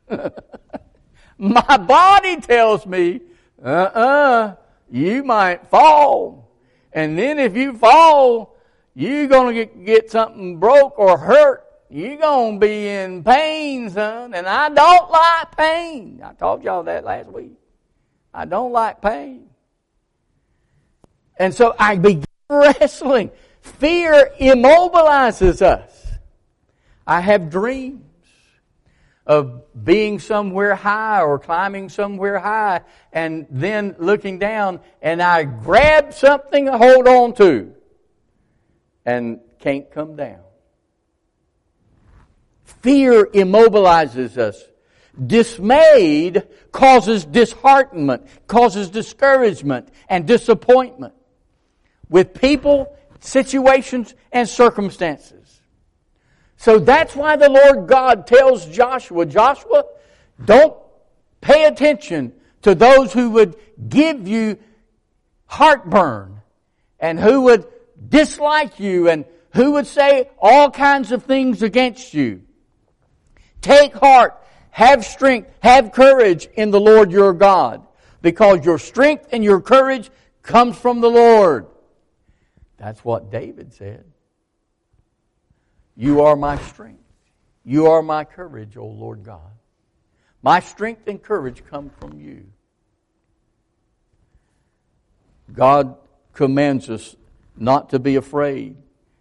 My 1.39 1.79
body 1.79 2.43
tells 2.43 2.85
me, 2.85 3.23
uh-uh, 3.65 4.57
you 4.91 5.25
might 5.25 5.67
fall. 5.69 6.40
And 6.93 7.19
then 7.19 7.39
if 7.39 7.57
you 7.57 7.77
fall, 7.77 8.57
you're 8.95 9.29
gonna 9.29 9.53
get, 9.53 9.85
get 9.85 10.11
something 10.11 10.59
broke 10.59 10.99
or 10.99 11.17
hurt. 11.17 11.65
You're 11.89 12.19
gonna 12.19 12.59
be 12.59 12.89
in 12.89 13.25
pain, 13.25 13.91
son. 13.91 14.35
And 14.35 14.47
I 14.47 14.69
don't 14.69 15.11
like 15.11 15.57
pain. 15.57 16.21
I 16.25 16.33
told 16.35 16.63
y'all 16.63 16.83
that 16.85 17.05
last 17.05 17.29
week. 17.29 17.53
I 18.33 18.45
don't 18.45 18.73
like 18.73 19.01
pain. 19.01 19.49
And 21.39 21.55
so 21.55 21.75
I 21.79 21.97
begin 21.97 22.25
wrestling. 22.51 23.31
Fear 23.61 24.33
immobilizes 24.41 25.63
us. 25.63 26.07
I 27.07 27.21
have 27.21 27.51
dreams 27.51 28.03
of 29.31 29.63
being 29.85 30.19
somewhere 30.19 30.75
high 30.75 31.23
or 31.23 31.39
climbing 31.39 31.89
somewhere 31.89 32.41
high 32.41 32.81
and 33.13 33.47
then 33.49 33.95
looking 34.01 34.41
down 34.41 34.81
and 35.01 35.23
I 35.23 35.45
grab 35.45 36.13
something 36.13 36.67
to 36.67 36.77
hold 36.77 37.07
on 37.07 37.35
to 37.35 37.73
and 39.07 39.39
can't 39.61 39.89
come 39.89 40.17
down. 40.17 40.41
Fear 42.83 43.27
immobilizes 43.27 44.37
us. 44.37 44.61
Dismayed 45.25 46.49
causes 46.73 47.25
disheartenment, 47.25 48.27
causes 48.49 48.91
discouragement 48.91 49.91
and 50.09 50.27
disappointment 50.27 51.15
with 52.09 52.35
people, 52.35 52.97
situations, 53.21 54.13
and 54.33 54.49
circumstances. 54.49 55.40
So 56.61 56.79
that's 56.79 57.17
why 57.17 57.37
the 57.37 57.49
Lord 57.49 57.89
God 57.89 58.27
tells 58.27 58.67
Joshua, 58.67 59.25
Joshua, 59.25 59.85
don't 60.45 60.77
pay 61.41 61.65
attention 61.65 62.35
to 62.61 62.75
those 62.75 63.15
who 63.15 63.31
would 63.31 63.57
give 63.89 64.29
you 64.29 64.59
heartburn 65.47 66.43
and 66.99 67.19
who 67.19 67.41
would 67.45 67.67
dislike 68.07 68.79
you 68.79 69.09
and 69.09 69.25
who 69.55 69.73
would 69.73 69.87
say 69.87 70.29
all 70.39 70.71
kinds 70.71 71.13
of 71.13 71.25
things 71.25 71.63
against 71.63 72.13
you. 72.13 72.43
Take 73.63 73.95
heart, 73.95 74.39
have 74.71 75.07
strength, 75.07 75.51
have 75.61 75.93
courage 75.93 76.47
in 76.53 76.73
the 76.73 76.81
Lord 76.81 77.11
your 77.11 77.33
God, 77.33 77.87
because 78.21 78.67
your 78.67 78.79
strength 78.79 79.29
and 79.33 79.43
your 79.43 79.63
courage 79.63 80.11
comes 80.43 80.77
from 80.77 81.01
the 81.01 81.11
Lord. 81.11 81.69
That's 82.77 83.03
what 83.03 83.31
David 83.31 83.73
said. 83.73 84.10
You 86.01 86.23
are 86.23 86.35
my 86.35 86.57
strength. 86.57 87.03
You 87.63 87.89
are 87.89 88.01
my 88.01 88.25
courage, 88.25 88.79
O 88.79 88.87
Lord 88.87 89.23
God. 89.23 89.53
My 90.43 90.61
strength 90.61 91.07
and 91.09 91.23
courage 91.23 91.63
come 91.69 91.91
from 92.01 92.19
you. 92.19 92.47
God 95.53 95.97
commands 96.33 96.89
us 96.89 97.17
not 97.55 97.91
to 97.91 97.99
be 97.99 98.17
afraid 98.17 98.77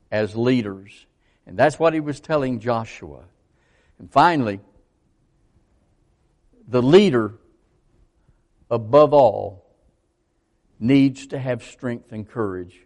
as 0.10 0.38
leaders. 0.38 1.06
And 1.46 1.60
that's 1.60 1.78
what 1.78 1.94
he 1.94 2.00
was 2.00 2.22
telling 2.22 2.62
Joshua. 2.62 3.26
And 4.00 4.10
finally, 4.10 4.62
the 6.66 6.82
leader, 6.82 7.34
above 8.72 9.14
all, 9.14 9.66
needs 10.80 11.28
to 11.28 11.40
have 11.40 11.62
strength 11.62 12.14
and 12.14 12.26
courage 12.26 12.80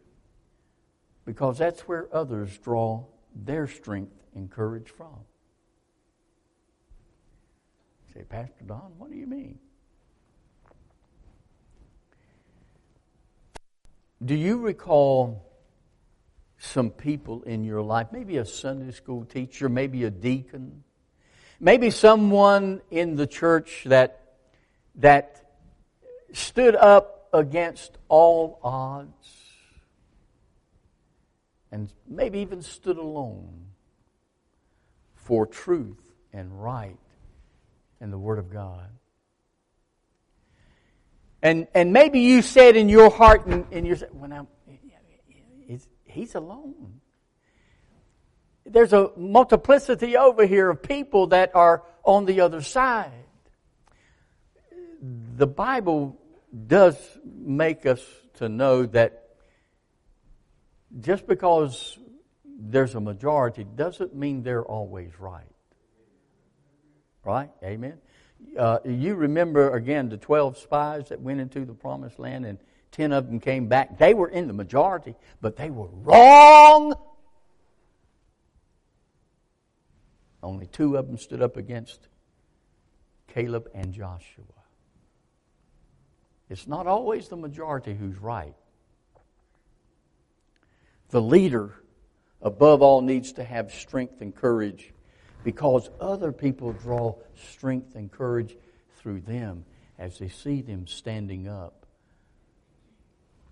because 1.28 1.60
that's 1.60 1.82
where 1.82 2.08
others 2.12 2.58
draw 2.58 3.06
their 3.36 3.68
strength 3.68 4.14
and 4.36 4.50
courage 4.50 4.90
from. 4.90 5.20
You 8.08 8.22
say, 8.22 8.24
Pastor 8.24 8.64
Don, 8.66 8.94
what 8.98 9.12
do 9.12 9.18
you 9.18 9.28
mean? 9.28 9.60
Do 14.24 14.36
you 14.36 14.58
recall 14.58 15.50
some 16.58 16.90
people 16.90 17.44
in 17.44 17.64
your 17.66 17.82
life, 17.82 18.08
maybe 18.12 18.38
a 18.38 18.46
Sunday 18.46 18.92
school 18.92 19.26
teacher, 19.26 19.68
maybe 19.68 20.06
a 20.06 20.10
deacon, 20.10 20.84
maybe 21.60 21.90
someone 21.90 22.82
in 22.90 23.16
the 23.16 23.28
church 23.28 23.84
that, 23.88 24.36
that 24.96 25.44
stood 26.32 26.76
up 26.76 27.28
against 27.34 27.98
all 28.08 28.60
odds 28.64 29.43
and 31.74 31.92
maybe 32.08 32.38
even 32.40 32.62
stood 32.62 32.98
alone 32.98 33.66
for 35.16 35.48
truth 35.48 36.00
and 36.32 36.64
right 36.64 37.00
and 38.00 38.14
the 38.14 38.18
Word 38.18 38.38
of 38.38 38.54
God. 38.54 38.88
And, 41.42 41.68
and 41.74 41.92
maybe 41.92 42.20
you 42.20 42.44
said 42.44 42.76
in 42.76 42.90
your 42.90 43.10
heart 43.10 43.48
and 43.48 43.66
in 43.72 43.86
your, 43.86 43.98
when 44.12 44.32
I'm, 44.32 44.48
he's 46.06 46.36
alone. 46.36 47.02
There's 48.68 48.94
a 48.94 49.10
multiplicity 49.18 50.16
over 50.16 50.46
here 50.46 50.70
of 50.70 50.84
people 50.84 51.28
that 51.28 51.56
are 51.56 51.82
on 52.04 52.26
the 52.26 52.42
other 52.42 52.62
side. 52.62 53.12
The 55.02 55.48
Bible 55.48 56.22
does 56.68 56.96
make 57.26 57.88
us 57.88 58.06
to 58.36 58.48
know 58.48 58.86
that 58.86 59.23
just 61.00 61.28
because 61.28 61.98
there's 62.46 62.96
a 62.96 63.00
majority 63.00 63.64
doesn't 63.64 64.16
mean 64.16 64.44
they're 64.44 64.66
always 64.66 65.12
right. 65.20 65.44
Right? 67.24 67.50
Amen? 67.64 68.00
Uh, 68.58 68.80
you 68.86 69.16
remember 69.16 69.74
again 69.74 70.10
the 70.10 70.18
12 70.18 70.58
spies 70.58 71.10
that 71.10 71.22
went 71.22 71.40
into 71.40 71.66
the 71.66 71.74
promised 71.74 72.20
land 72.20 72.46
and 72.46 72.60
10 72.92 73.12
of 73.12 73.28
them 73.28 73.40
came 73.40 73.68
back. 73.68 73.98
They 73.98 74.14
were 74.14 74.28
in 74.28 74.48
the 74.48 74.54
majority, 74.54 75.16
but 75.42 75.56
they 75.56 75.70
were 75.70 75.90
wrong. 75.92 76.94
Only 80.44 80.68
two 80.68 80.98
of 80.98 81.08
them 81.08 81.18
stood 81.18 81.42
up 81.42 81.58
against 81.58 82.08
Caleb 83.28 83.70
and 83.74 83.94
Joshua. 83.94 84.44
It's 86.50 86.68
not 86.68 86.86
always 86.86 87.30
the 87.30 87.38
majority 87.38 87.96
who's 87.96 88.18
right. 88.20 88.54
The 91.10 91.22
leader, 91.22 91.76
above 92.42 92.82
all, 92.82 93.02
needs 93.02 93.34
to 93.34 93.44
have 93.44 93.74
strength 93.74 94.22
and 94.22 94.36
courage 94.36 94.94
because 95.44 95.90
other 96.00 96.32
people 96.32 96.74
draw 96.74 97.16
strength 97.36 97.96
and 97.96 98.12
courage 98.12 98.56
through 98.98 99.22
them 99.22 99.66
as 100.00 100.18
they 100.18 100.30
see 100.30 100.62
them 100.62 100.88
standing 100.88 101.48
up, 101.48 101.86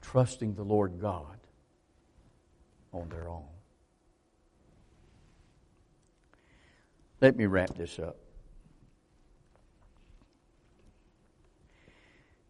trusting 0.02 0.56
the 0.56 0.64
Lord 0.64 1.00
God 1.00 1.38
on 2.94 3.10
their 3.10 3.30
own. 3.30 3.46
Let 7.20 7.38
me 7.38 7.46
wrap 7.46 7.76
this 7.76 8.00
up. 8.00 8.18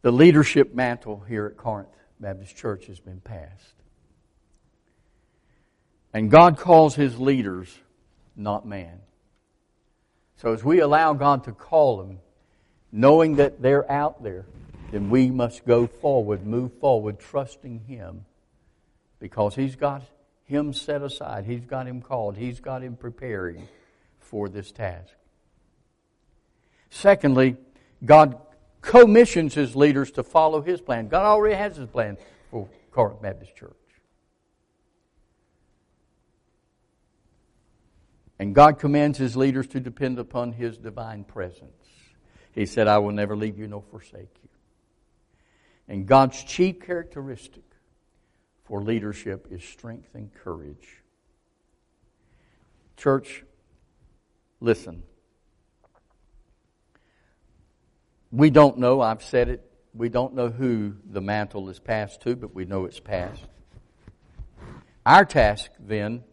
The 0.01 0.11
leadership 0.11 0.73
mantle 0.73 1.19
here 1.27 1.45
at 1.45 1.57
Corinth 1.57 1.89
Baptist 2.19 2.55
Church 2.55 2.87
has 2.87 2.99
been 2.99 3.19
passed. 3.19 3.80
And 6.13 6.29
God 6.29 6.57
calls 6.57 6.95
his 6.95 7.19
leaders, 7.19 7.73
not 8.35 8.65
man. 8.65 8.99
So 10.37 10.53
as 10.53 10.63
we 10.63 10.79
allow 10.79 11.13
God 11.13 11.43
to 11.43 11.51
call 11.51 11.97
them, 11.97 12.19
knowing 12.91 13.35
that 13.35 13.61
they're 13.61 13.89
out 13.89 14.23
there, 14.23 14.45
then 14.91 15.09
we 15.09 15.31
must 15.31 15.65
go 15.65 15.87
forward, 15.87 16.45
move 16.45 16.73
forward, 16.79 17.19
trusting 17.19 17.81
Him 17.87 18.25
because 19.19 19.55
He's 19.55 19.75
got 19.75 20.03
Him 20.43 20.73
set 20.73 21.01
aside. 21.01 21.45
He's 21.45 21.65
got 21.65 21.87
Him 21.87 22.01
called. 22.01 22.37
He's 22.37 22.59
got 22.59 22.83
Him 22.83 22.97
preparing 22.97 23.67
for 24.19 24.49
this 24.49 24.71
task. 24.71 25.13
Secondly, 26.89 27.55
God 28.03 28.37
commissions 28.81 29.53
His 29.53 29.75
leaders 29.75 30.11
to 30.11 30.23
follow 30.23 30.61
His 30.61 30.81
plan. 30.81 31.07
God 31.07 31.23
already 31.23 31.55
has 31.55 31.77
His 31.77 31.87
plan 31.87 32.17
for 32.49 32.67
Corinth 32.91 33.21
Baptist 33.21 33.55
Church. 33.55 33.71
And 38.41 38.55
God 38.55 38.79
commands 38.79 39.19
his 39.19 39.37
leaders 39.37 39.67
to 39.67 39.79
depend 39.79 40.17
upon 40.17 40.53
his 40.53 40.75
divine 40.75 41.25
presence. 41.25 41.85
He 42.53 42.65
said, 42.65 42.87
I 42.87 42.97
will 42.97 43.11
never 43.11 43.35
leave 43.35 43.59
you 43.59 43.67
nor 43.67 43.83
forsake 43.91 44.35
you. 44.41 44.49
And 45.87 46.07
God's 46.07 46.43
chief 46.43 46.79
characteristic 46.79 47.61
for 48.65 48.81
leadership 48.81 49.45
is 49.51 49.63
strength 49.63 50.15
and 50.15 50.33
courage. 50.33 51.03
Church, 52.97 53.43
listen. 54.59 55.03
We 58.31 58.49
don't 58.49 58.79
know, 58.79 59.01
I've 59.01 59.21
said 59.21 59.49
it, 59.49 59.71
we 59.93 60.09
don't 60.09 60.33
know 60.33 60.49
who 60.49 60.95
the 61.05 61.21
mantle 61.21 61.69
is 61.69 61.77
passed 61.77 62.21
to, 62.21 62.35
but 62.35 62.55
we 62.55 62.65
know 62.65 62.85
it's 62.85 62.99
passed. 62.99 63.45
Our 65.05 65.25
task 65.25 65.69
then 65.79 66.23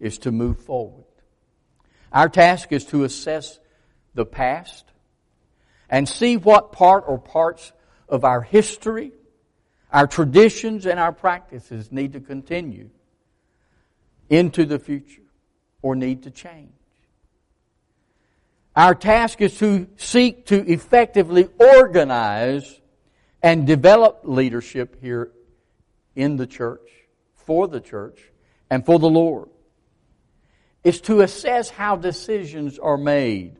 is 0.00 0.18
to 0.18 0.32
move 0.32 0.58
forward. 0.58 1.04
Our 2.12 2.28
task 2.28 2.72
is 2.72 2.84
to 2.86 3.04
assess 3.04 3.58
the 4.14 4.24
past 4.24 4.84
and 5.90 6.08
see 6.08 6.36
what 6.36 6.72
part 6.72 7.04
or 7.06 7.18
parts 7.18 7.72
of 8.08 8.24
our 8.24 8.42
history, 8.42 9.12
our 9.92 10.06
traditions, 10.06 10.86
and 10.86 10.98
our 10.98 11.12
practices 11.12 11.92
need 11.92 12.14
to 12.14 12.20
continue 12.20 12.90
into 14.30 14.64
the 14.64 14.78
future 14.78 15.22
or 15.82 15.94
need 15.94 16.24
to 16.24 16.30
change. 16.30 16.72
Our 18.74 18.94
task 18.94 19.40
is 19.40 19.58
to 19.58 19.88
seek 19.96 20.46
to 20.46 20.70
effectively 20.70 21.48
organize 21.58 22.80
and 23.42 23.66
develop 23.66 24.20
leadership 24.24 25.00
here 25.00 25.30
in 26.14 26.36
the 26.36 26.46
church, 26.46 26.88
for 27.34 27.68
the 27.68 27.80
church, 27.80 28.20
and 28.70 28.84
for 28.84 28.98
the 28.98 29.08
Lord 29.08 29.48
is 30.88 31.02
to 31.02 31.20
assess 31.20 31.68
how 31.68 31.96
decisions 31.96 32.78
are 32.78 32.96
made 32.96 33.54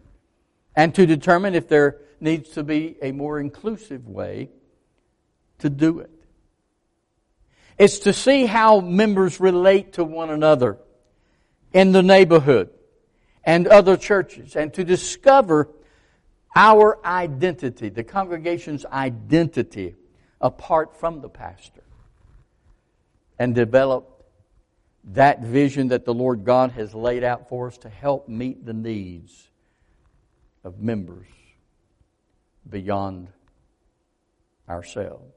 and 0.75 0.95
to 0.95 1.05
determine 1.05 1.55
if 1.55 1.69
there 1.69 1.99
needs 2.21 2.49
to 2.49 2.63
be 2.63 2.97
a 3.03 3.13
more 3.13 3.39
inclusive 3.39 4.09
way 4.09 4.49
to 5.59 5.69
do 5.69 5.99
it. 5.99 6.11
It's 7.77 7.99
to 8.01 8.15
see 8.15 8.47
how 8.47 8.81
members 8.81 9.41
relate 9.41 9.93
to 9.95 10.05
one 10.05 10.31
another 10.31 10.79
in 11.75 11.93
the 11.93 12.03
neighborhood 12.03 12.71
and 13.45 13.67
other 13.67 13.99
churches 13.99 14.57
and 14.57 14.73
to 14.73 14.83
discover 14.83 15.69
our 16.57 16.99
identity, 17.05 17.91
the 17.91 18.05
congregation's 18.05 18.87
identity, 18.87 19.97
apart 20.41 20.97
from 20.97 21.21
the 21.21 21.29
pastor, 21.29 21.85
and 23.39 23.55
develop 23.55 24.18
that 25.13 25.41
vision 25.41 25.89
that 25.89 26.05
the 26.05 26.15
Lord 26.15 26.45
God 26.45 26.73
has 26.73 26.95
laid 26.95 27.25
out 27.25 27.49
for 27.49 27.69
us 27.69 27.79
to 27.79 27.89
help 27.89 28.29
meet 28.29 28.65
the 28.65 28.75
needs 28.75 29.49
of 30.65 30.81
members 30.81 31.27
beyond 32.69 33.29
ourselves. 34.69 35.33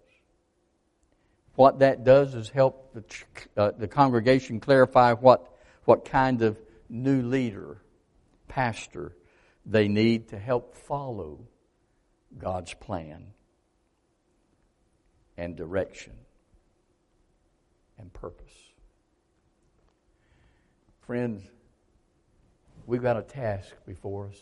What 1.56 1.80
that 1.80 2.04
does 2.04 2.36
is 2.36 2.50
help 2.50 2.94
the, 2.94 3.04
uh, 3.56 3.72
the 3.78 3.88
congregation 3.88 4.60
clarify 4.60 5.14
what, 5.14 5.56
what 5.86 6.06
kind 6.06 6.42
of 6.42 6.60
new 6.90 7.22
leader, 7.22 7.78
pastor, 8.48 9.16
they 9.66 9.88
need 9.88 10.30
to 10.30 10.40
help 10.40 10.76
follow 10.76 11.40
God's 12.38 12.74
plan 12.74 13.28
and 15.38 15.56
direction 15.56 16.14
and 17.98 18.12
purpose. 18.12 18.61
Friends, 21.12 21.44
we've 22.86 23.02
got 23.02 23.18
a 23.18 23.22
task 23.22 23.76
before 23.86 24.30
us. 24.30 24.42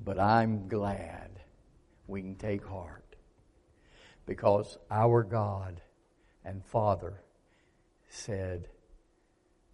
But 0.00 0.18
I'm 0.18 0.66
glad 0.66 1.30
we 2.08 2.22
can 2.22 2.34
take 2.34 2.66
heart 2.66 3.14
because 4.26 4.78
our 4.90 5.22
God 5.22 5.80
and 6.44 6.64
Father 6.64 7.22
said, 8.08 8.66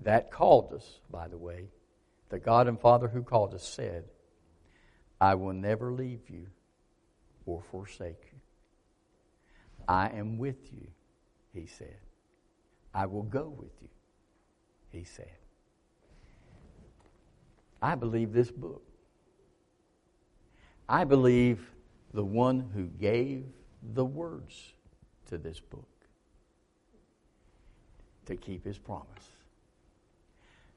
that 0.00 0.30
called 0.30 0.74
us, 0.74 1.00
by 1.10 1.28
the 1.28 1.38
way, 1.38 1.70
the 2.28 2.38
God 2.38 2.68
and 2.68 2.78
Father 2.78 3.08
who 3.08 3.22
called 3.22 3.54
us 3.54 3.66
said, 3.66 4.04
I 5.18 5.36
will 5.36 5.54
never 5.54 5.94
leave 5.94 6.28
you 6.28 6.48
or 7.46 7.62
forsake 7.70 8.28
you. 8.34 8.38
I 9.88 10.10
am 10.10 10.36
with 10.36 10.74
you, 10.74 10.88
he 11.54 11.64
said. 11.64 11.96
I 12.96 13.04
will 13.04 13.24
go 13.24 13.54
with 13.54 13.72
you, 13.82 13.90
he 14.88 15.04
said. 15.04 15.36
I 17.82 17.94
believe 17.94 18.32
this 18.32 18.50
book. 18.50 18.82
I 20.88 21.04
believe 21.04 21.70
the 22.14 22.24
one 22.24 22.70
who 22.74 22.86
gave 22.86 23.44
the 23.82 24.04
words 24.04 24.72
to 25.26 25.36
this 25.36 25.60
book 25.60 25.86
to 28.24 28.34
keep 28.34 28.64
his 28.64 28.78
promise. 28.78 29.06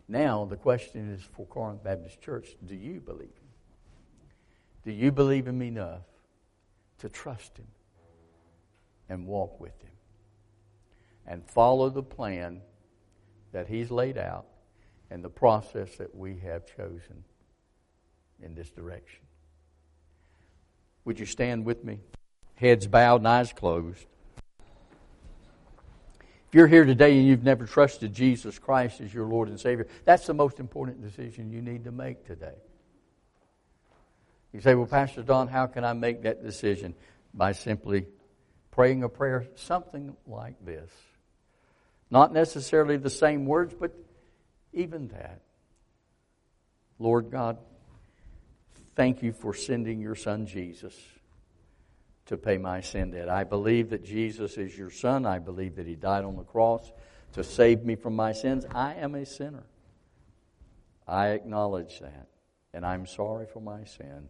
Now, 0.10 0.44
the 0.44 0.58
question 0.58 1.14
is 1.14 1.22
for 1.22 1.46
Corinth 1.46 1.86
Baptist 1.86 2.20
Church 2.20 2.58
do 2.68 2.76
you 2.76 3.00
believe 3.00 3.30
him? 3.30 3.50
Do 4.84 4.92
you 4.92 5.14
believe 5.14 5.48
him 5.48 5.62
enough 5.62 6.04
to 6.98 7.08
trust 7.08 7.58
him 7.58 7.68
and 9.08 9.26
walk 9.26 9.58
with 9.62 9.82
him 9.82 9.89
and 11.30 11.46
follow 11.46 11.90
the 11.90 12.04
plan 12.04 12.62
that 13.54 13.68
he's 13.68 13.92
laid 13.92 14.18
out 14.18 14.48
and 15.12 15.24
the 15.24 15.30
process 15.30 15.96
that 15.98 16.14
we 16.14 16.40
have 16.40 16.66
chosen 16.76 17.24
in 18.42 18.56
this 18.56 18.70
direction? 18.72 19.22
Would 21.06 21.20
you 21.20 21.26
stand 21.26 21.64
with 21.64 21.84
me? 21.84 22.00
Heads 22.56 22.88
bowed 22.88 23.22
and 23.22 23.28
eyes 23.28 23.54
closed. 23.54 24.06
If 26.50 26.56
you're 26.56 26.68
here 26.68 26.84
today 26.84 27.18
and 27.18 27.28
you've 27.28 27.44
never 27.44 27.68
trusted 27.68 28.12
Jesus 28.12 28.58
Christ 28.58 29.02
as 29.02 29.14
your 29.14 29.28
Lord 29.28 29.50
and 29.50 29.60
Savior, 29.60 29.88
that's 30.04 30.26
the 30.26 30.34
most 30.34 30.60
important 30.60 31.02
decision 31.02 31.52
you 31.52 31.62
need 31.62 31.84
to 31.84 31.92
make 31.92 32.26
today. 32.26 32.56
You 34.52 34.60
say, 34.62 34.74
Well, 34.74 34.88
Pastor 34.88 35.22
Don, 35.22 35.48
how 35.48 35.68
can 35.68 35.86
I 35.86 35.94
make 35.94 36.24
that 36.24 36.44
decision? 36.44 36.96
By 37.36 37.52
simply 37.52 38.08
praying 38.72 39.04
a 39.04 39.10
prayer, 39.10 39.46
something 39.56 40.16
like 40.26 40.56
this. 40.66 40.90
Not 42.12 42.34
necessarily 42.34 42.98
the 42.98 43.10
same 43.10 43.46
words, 43.46 43.74
but 43.74 43.94
even 44.74 45.10
that. 45.10 45.42
Lord 46.98 47.32
God, 47.32 47.58
Thank 49.00 49.24
you 49.24 49.32
for 49.32 49.54
sending 49.54 50.02
your 50.02 50.16
son 50.16 50.46
Jesus 50.46 50.94
to 52.26 52.36
pay 52.36 52.58
my 52.58 52.82
sin 52.82 53.12
debt. 53.12 53.30
I 53.30 53.46
believe 53.46 53.92
that 53.92 54.04
Jesus 54.04 54.58
is 54.58 54.78
your 54.78 54.90
son. 54.90 55.26
I 55.26 55.40
believe 55.40 55.78
that 55.78 55.88
he 55.88 55.96
died 55.96 56.26
on 56.26 56.36
the 56.36 56.44
cross 56.44 56.92
to 57.32 57.42
save 57.42 57.86
me 57.86 57.96
from 57.96 58.18
my 58.18 58.34
sins. 58.34 58.66
I 58.76 58.96
am 58.96 59.16
a 59.16 59.26
sinner. 59.26 59.64
I 61.08 61.30
acknowledge 61.30 62.02
that. 62.02 62.28
And 62.74 62.86
I'm 62.86 63.06
sorry 63.06 63.46
for 63.46 63.62
my 63.62 63.86
sin. 63.86 64.28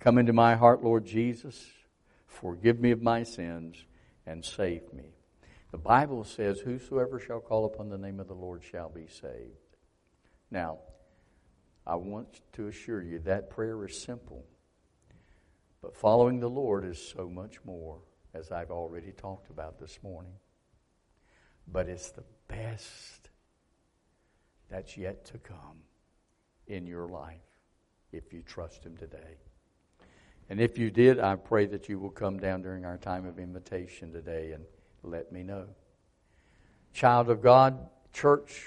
Come 0.00 0.18
into 0.18 0.32
my 0.32 0.56
heart, 0.56 0.82
Lord 0.82 1.04
Jesus. 1.04 1.64
Forgive 2.26 2.80
me 2.80 2.90
of 2.90 3.00
my 3.00 3.22
sins 3.22 3.76
and 4.26 4.44
save 4.44 4.92
me. 4.92 5.14
The 5.70 5.78
Bible 5.78 6.24
says, 6.24 6.60
Whosoever 6.60 7.20
shall 7.20 7.40
call 7.40 7.64
upon 7.64 7.88
the 7.88 7.98
name 7.98 8.18
of 8.18 8.26
the 8.26 8.34
Lord 8.34 8.62
shall 8.62 8.88
be 8.88 9.06
saved. 9.06 9.76
Now, 10.50 10.78
I 11.86 11.94
want 11.94 12.40
to 12.54 12.66
assure 12.68 13.02
you 13.02 13.20
that 13.20 13.50
prayer 13.50 13.84
is 13.84 14.00
simple. 14.02 14.44
But 15.80 15.96
following 15.96 16.40
the 16.40 16.50
Lord 16.50 16.84
is 16.84 17.00
so 17.00 17.28
much 17.28 17.64
more, 17.64 18.00
as 18.34 18.50
I've 18.50 18.70
already 18.70 19.12
talked 19.12 19.50
about 19.50 19.78
this 19.78 19.98
morning. 20.02 20.34
But 21.66 21.88
it's 21.88 22.10
the 22.10 22.24
best 22.48 23.30
that's 24.68 24.96
yet 24.96 25.24
to 25.26 25.38
come 25.38 25.84
in 26.66 26.86
your 26.86 27.08
life 27.08 27.36
if 28.12 28.32
you 28.32 28.42
trust 28.42 28.84
Him 28.84 28.96
today. 28.96 29.38
And 30.48 30.60
if 30.60 30.78
you 30.78 30.90
did, 30.90 31.20
I 31.20 31.36
pray 31.36 31.66
that 31.66 31.88
you 31.88 32.00
will 32.00 32.10
come 32.10 32.38
down 32.38 32.62
during 32.62 32.84
our 32.84 32.98
time 32.98 33.24
of 33.24 33.38
invitation 33.38 34.12
today 34.12 34.52
and 34.52 34.64
let 35.02 35.32
me 35.32 35.42
know. 35.42 35.66
Child 36.92 37.30
of 37.30 37.42
God, 37.42 37.78
church, 38.12 38.66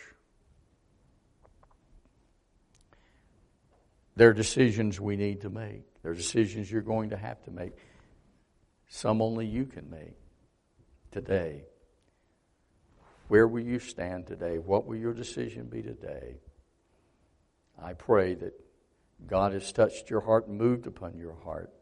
There 4.16 4.30
are 4.30 4.34
decisions 4.34 5.00
we 5.00 5.16
need 5.16 5.42
to 5.42 5.50
make. 5.50 5.82
There 6.02 6.12
are 6.12 6.16
decisions 6.16 6.72
you're 6.72 6.82
going 6.82 7.10
to 7.10 7.18
have 7.18 7.42
to 7.44 7.52
make. 7.52 7.74
Some 8.90 9.22
only 9.22 9.48
you 9.48 9.66
can 9.66 9.90
make 9.90 10.16
today. 11.12 11.64
Where 13.28 13.48
will 13.48 13.64
you 13.64 13.80
stand 13.80 14.28
today? 14.28 14.60
What 14.60 14.86
will 14.86 14.98
your 14.98 15.14
decision 15.14 15.66
be 15.66 15.82
today? 15.82 16.36
I 17.82 17.94
pray 17.94 18.36
that 18.36 18.54
God 19.26 19.54
has 19.54 19.72
touched 19.72 20.10
your 20.10 20.22
heart 20.22 20.48
and 20.48 20.58
moved 20.58 20.86
upon 20.86 21.18
your 21.18 21.36
heart. 21.44 21.74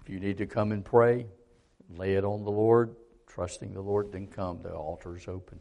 If 0.00 0.08
you 0.08 0.20
need 0.20 0.38
to 0.38 0.46
come 0.46 0.72
and 0.72 0.82
pray, 0.82 1.26
lay 1.94 2.14
it 2.14 2.24
on 2.24 2.44
the 2.44 2.50
Lord, 2.50 2.96
trusting 3.34 3.72
the 3.72 3.80
Lord, 3.80 4.12
then 4.12 4.26
come. 4.26 4.60
The 4.62 4.72
altar 4.72 5.16
is 5.16 5.26
open. 5.26 5.60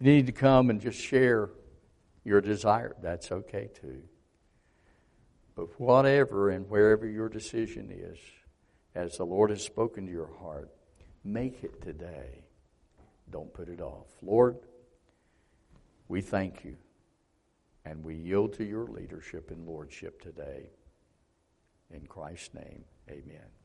You 0.00 0.06
need 0.12 0.26
to 0.26 0.32
come 0.32 0.70
and 0.70 0.80
just 0.80 0.98
share 0.98 1.50
your 2.24 2.40
desire, 2.40 2.96
that's 3.02 3.30
okay 3.30 3.68
too. 3.80 4.02
But 5.54 5.78
whatever 5.78 6.50
and 6.50 6.68
wherever 6.68 7.06
your 7.06 7.28
decision 7.28 7.90
is, 7.92 8.18
as 8.94 9.18
the 9.18 9.24
Lord 9.24 9.50
has 9.50 9.62
spoken 9.62 10.06
to 10.06 10.12
your 10.12 10.30
heart, 10.40 10.70
make 11.22 11.62
it 11.62 11.82
today. 11.82 12.44
Don't 13.30 13.52
put 13.52 13.68
it 13.68 13.80
off. 13.80 14.06
Lord, 14.22 14.56
we 16.08 16.20
thank 16.20 16.64
you 16.64 16.76
and 17.84 18.02
we 18.02 18.14
yield 18.14 18.54
to 18.54 18.64
your 18.64 18.86
leadership 18.86 19.50
and 19.50 19.66
lordship 19.66 20.20
today. 20.22 20.70
In 21.90 22.06
Christ's 22.06 22.54
name, 22.54 22.84
amen. 23.10 23.63